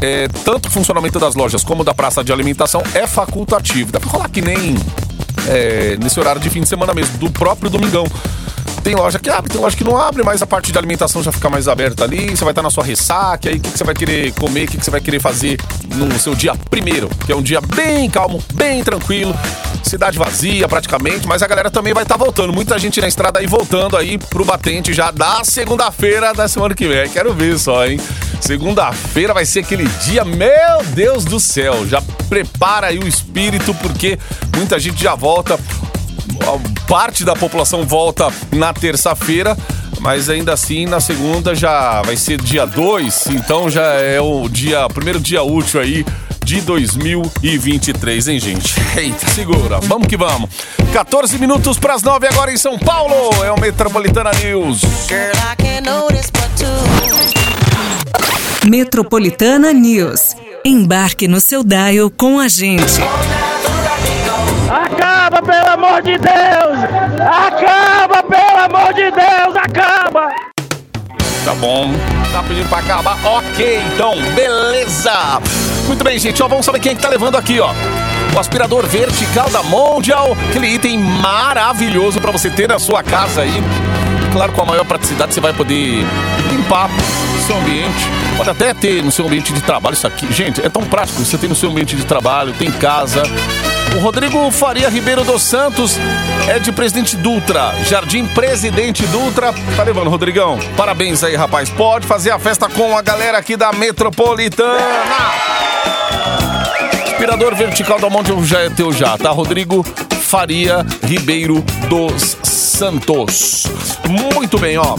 é, 0.00 0.26
tanto 0.44 0.68
o 0.68 0.70
funcionamento 0.70 1.18
das 1.18 1.34
lojas 1.34 1.62
como 1.62 1.84
da 1.84 1.94
praça 1.94 2.24
de 2.24 2.32
alimentação 2.32 2.82
é 2.94 3.06
facultativo. 3.06 3.92
Dá 3.92 4.00
pra 4.00 4.08
falar 4.08 4.28
que 4.30 4.40
nem 4.40 4.74
é, 5.48 5.96
nesse 6.02 6.18
horário 6.18 6.40
de 6.40 6.48
fim 6.48 6.62
de 6.62 6.68
semana 6.68 6.94
mesmo, 6.94 7.18
do 7.18 7.30
próprio 7.30 7.68
domingão. 7.70 8.06
Tem 8.84 8.94
loja 8.94 9.18
que 9.18 9.30
abre, 9.30 9.50
tem 9.50 9.58
loja 9.58 9.74
que 9.74 9.82
não 9.82 9.96
abre, 9.96 10.22
mas 10.22 10.42
a 10.42 10.46
parte 10.46 10.70
de 10.70 10.76
alimentação 10.76 11.22
já 11.22 11.32
fica 11.32 11.48
mais 11.48 11.68
aberta 11.68 12.04
ali. 12.04 12.36
Você 12.36 12.44
vai 12.44 12.52
estar 12.52 12.60
na 12.60 12.68
sua 12.68 12.84
ressaca, 12.84 13.48
aí 13.48 13.56
o 13.56 13.60
que, 13.60 13.70
você 13.70 13.82
vai 13.82 13.94
querer 13.94 14.30
comer, 14.34 14.64
o 14.64 14.70
que, 14.70 14.76
que 14.76 14.84
você 14.84 14.90
vai 14.90 15.00
querer 15.00 15.20
fazer 15.20 15.58
no 15.94 16.18
seu 16.18 16.34
dia 16.34 16.54
primeiro, 16.68 17.08
que 17.24 17.32
é 17.32 17.34
um 17.34 17.40
dia 17.40 17.62
bem 17.62 18.10
calmo, 18.10 18.44
bem 18.52 18.84
tranquilo, 18.84 19.34
cidade 19.82 20.18
vazia 20.18 20.68
praticamente, 20.68 21.26
mas 21.26 21.42
a 21.42 21.46
galera 21.46 21.70
também 21.70 21.94
vai 21.94 22.02
estar 22.02 22.18
voltando. 22.18 22.52
Muita 22.52 22.78
gente 22.78 23.00
na 23.00 23.08
estrada 23.08 23.38
aí 23.38 23.46
voltando 23.46 23.96
aí 23.96 24.18
pro 24.18 24.44
batente 24.44 24.92
já 24.92 25.10
da 25.10 25.42
segunda-feira 25.44 26.34
da 26.34 26.46
semana 26.46 26.74
que 26.74 26.86
vem. 26.86 27.08
Quero 27.08 27.32
ver 27.32 27.58
só, 27.58 27.86
hein? 27.86 27.98
Segunda-feira 28.38 29.32
vai 29.32 29.46
ser 29.46 29.60
aquele 29.60 29.88
dia, 30.04 30.26
meu 30.26 30.84
Deus 30.88 31.24
do 31.24 31.40
céu. 31.40 31.86
Já 31.86 32.02
prepara 32.28 32.88
aí 32.88 32.98
o 32.98 33.08
espírito, 33.08 33.72
porque 33.76 34.18
muita 34.54 34.78
gente 34.78 35.02
já 35.02 35.14
volta 35.14 35.58
parte 36.86 37.24
da 37.24 37.34
população 37.34 37.84
volta 37.84 38.32
na 38.52 38.72
terça-feira, 38.72 39.56
mas 40.00 40.28
ainda 40.28 40.52
assim 40.52 40.86
na 40.86 41.00
segunda 41.00 41.54
já 41.54 42.02
vai 42.02 42.16
ser 42.16 42.40
dia 42.40 42.66
2, 42.66 43.28
então 43.28 43.70
já 43.70 43.94
é 43.94 44.20
o 44.20 44.48
dia, 44.48 44.86
primeiro 44.88 45.20
dia 45.20 45.42
útil 45.42 45.80
aí 45.80 46.04
de 46.44 46.60
2023, 46.60 48.28
hein, 48.28 48.38
gente? 48.38 48.74
Eita, 48.96 49.26
segura, 49.30 49.80
vamos 49.80 50.06
que 50.06 50.16
vamos. 50.16 50.50
14 50.92 51.38
minutos 51.38 51.78
para 51.78 51.94
as 51.94 52.02
9 52.02 52.26
agora 52.26 52.52
em 52.52 52.56
São 52.56 52.78
Paulo, 52.78 53.14
é 53.42 53.50
o 53.50 53.58
Metropolitana 53.58 54.30
News. 54.32 54.82
Metropolitana 58.66 59.72
News. 59.72 60.36
Embarque 60.64 61.28
no 61.28 61.40
seu 61.40 61.62
dial 61.62 62.10
com 62.10 62.38
a 62.38 62.48
gente. 62.48 63.00
Acaba, 65.34 65.42
pelo 65.42 65.70
amor 65.70 66.02
de 66.02 66.16
Deus! 66.16 66.78
Acaba, 67.20 68.22
pelo 68.22 68.76
amor 68.76 68.94
de 68.94 69.10
Deus! 69.10 69.56
Acaba! 69.56 70.28
Tá 71.44 71.54
bom, 71.54 71.90
tá 72.32 72.42
pedindo 72.46 72.68
pra 72.68 72.78
acabar? 72.78 73.18
Ok, 73.26 73.82
então, 73.92 74.14
beleza! 74.34 75.12
Muito 75.88 76.04
bem, 76.04 76.20
gente, 76.20 76.40
ó, 76.40 76.46
vamos 76.46 76.64
saber 76.64 76.78
quem 76.78 76.92
é 76.92 76.94
que 76.94 77.02
tá 77.02 77.08
levando 77.08 77.36
aqui, 77.36 77.58
ó. 77.58 77.72
O 78.34 78.38
aspirador 78.38 78.86
vertical 78.86 79.50
da 79.50 79.62
Mondial, 79.64 80.36
aquele 80.50 80.68
item 80.68 80.98
maravilhoso 80.98 82.20
pra 82.20 82.30
você 82.30 82.48
ter 82.48 82.68
na 82.68 82.78
sua 82.78 83.02
casa 83.02 83.42
aí. 83.42 83.62
Claro, 84.32 84.52
com 84.52 84.62
a 84.62 84.66
maior 84.66 84.84
praticidade 84.84 85.34
você 85.34 85.40
vai 85.40 85.52
poder 85.52 86.04
limpar 86.48 86.88
o 86.88 87.46
seu 87.46 87.56
ambiente. 87.56 88.08
Pode 88.36 88.50
até 88.50 88.72
ter 88.72 89.02
no 89.02 89.10
seu 89.10 89.26
ambiente 89.26 89.52
de 89.52 89.60
trabalho 89.60 89.94
isso 89.94 90.06
aqui. 90.06 90.32
Gente, 90.32 90.64
é 90.64 90.68
tão 90.68 90.82
prático. 90.82 91.24
Você 91.24 91.38
tem 91.38 91.48
no 91.48 91.54
seu 91.54 91.70
ambiente 91.70 91.94
de 91.94 92.04
trabalho, 92.04 92.52
tem 92.52 92.68
em 92.68 92.72
casa. 92.72 93.22
O 93.94 93.98
Rodrigo 93.98 94.50
Faria 94.50 94.88
Ribeiro 94.88 95.22
dos 95.22 95.42
Santos 95.42 95.96
é 96.48 96.58
de 96.58 96.72
Presidente 96.72 97.16
Dutra, 97.16 97.72
Jardim 97.84 98.26
Presidente 98.26 99.06
Dutra. 99.06 99.52
Tá 99.76 99.84
levando, 99.84 100.10
Rodrigão? 100.10 100.58
Parabéns 100.76 101.22
aí, 101.22 101.36
rapaz. 101.36 101.70
Pode 101.70 102.06
fazer 102.06 102.30
a 102.30 102.38
festa 102.38 102.68
com 102.68 102.96
a 102.98 103.02
galera 103.02 103.38
aqui 103.38 103.56
da 103.56 103.72
Metropolitana. 103.72 104.78
Aspirador 107.04 107.54
vertical 107.54 108.00
da 108.00 108.10
Monte 108.10 108.32
já 108.44 108.60
é 108.60 108.68
teu 108.68 108.92
já, 108.92 109.16
tá? 109.16 109.30
Rodrigo 109.30 109.84
Faria 110.22 110.84
Ribeiro 111.04 111.64
dos 111.88 112.36
Santos. 112.42 113.66
Muito 114.08 114.58
bem, 114.58 114.76
ó. 114.76 114.96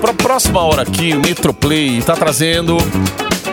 Pra 0.00 0.14
próxima 0.14 0.60
hora 0.60 0.82
aqui, 0.82 1.12
o 1.12 1.20
Metroplay 1.20 2.00
tá 2.02 2.14
trazendo 2.14 2.76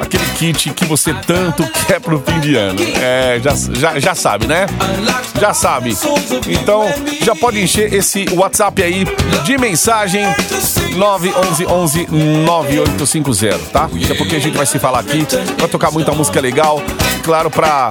aquele 0.02 0.26
kit 0.38 0.72
que 0.72 0.86
você 0.86 1.14
tanto 1.14 1.64
quer 1.88 2.00
pro 2.00 2.22
fim 2.22 2.40
de 2.40 2.56
ano. 2.56 2.80
É, 3.02 3.40
já, 3.42 3.54
já, 3.74 4.00
já 4.00 4.16
sabe, 4.16 4.48
né? 4.48 4.66
Já 5.40 5.54
sabe. 5.54 5.96
Então, 6.48 6.86
já 7.24 7.36
pode 7.36 7.62
encher 7.62 7.94
esse 7.94 8.26
WhatsApp 8.34 8.84
aí 8.84 9.06
de 9.44 9.58
mensagem 9.58 10.24
911 10.96 12.08
9850, 12.10 13.58
tá? 13.72 13.90
Isso 13.94 14.12
é 14.12 14.16
porque 14.16 14.36
a 14.36 14.40
gente 14.40 14.58
vai 14.58 14.66
se 14.66 14.80
falar 14.80 15.00
aqui, 15.00 15.26
vai 15.58 15.68
tocar 15.68 15.92
muita 15.92 16.12
música 16.12 16.42
legal, 16.42 16.82
claro, 17.24 17.50
pra 17.50 17.90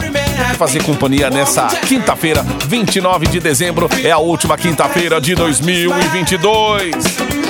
fazer 0.57 0.83
companhia 0.83 1.31
nessa 1.31 1.67
quinta-feira, 1.69 2.45
29 2.67 3.27
de 3.27 3.41
dezembro, 3.41 3.89
é 4.03 4.11
a 4.11 4.19
última 4.19 4.57
quinta-feira 4.57 5.21
de 5.21 5.35
2022. 5.35 7.50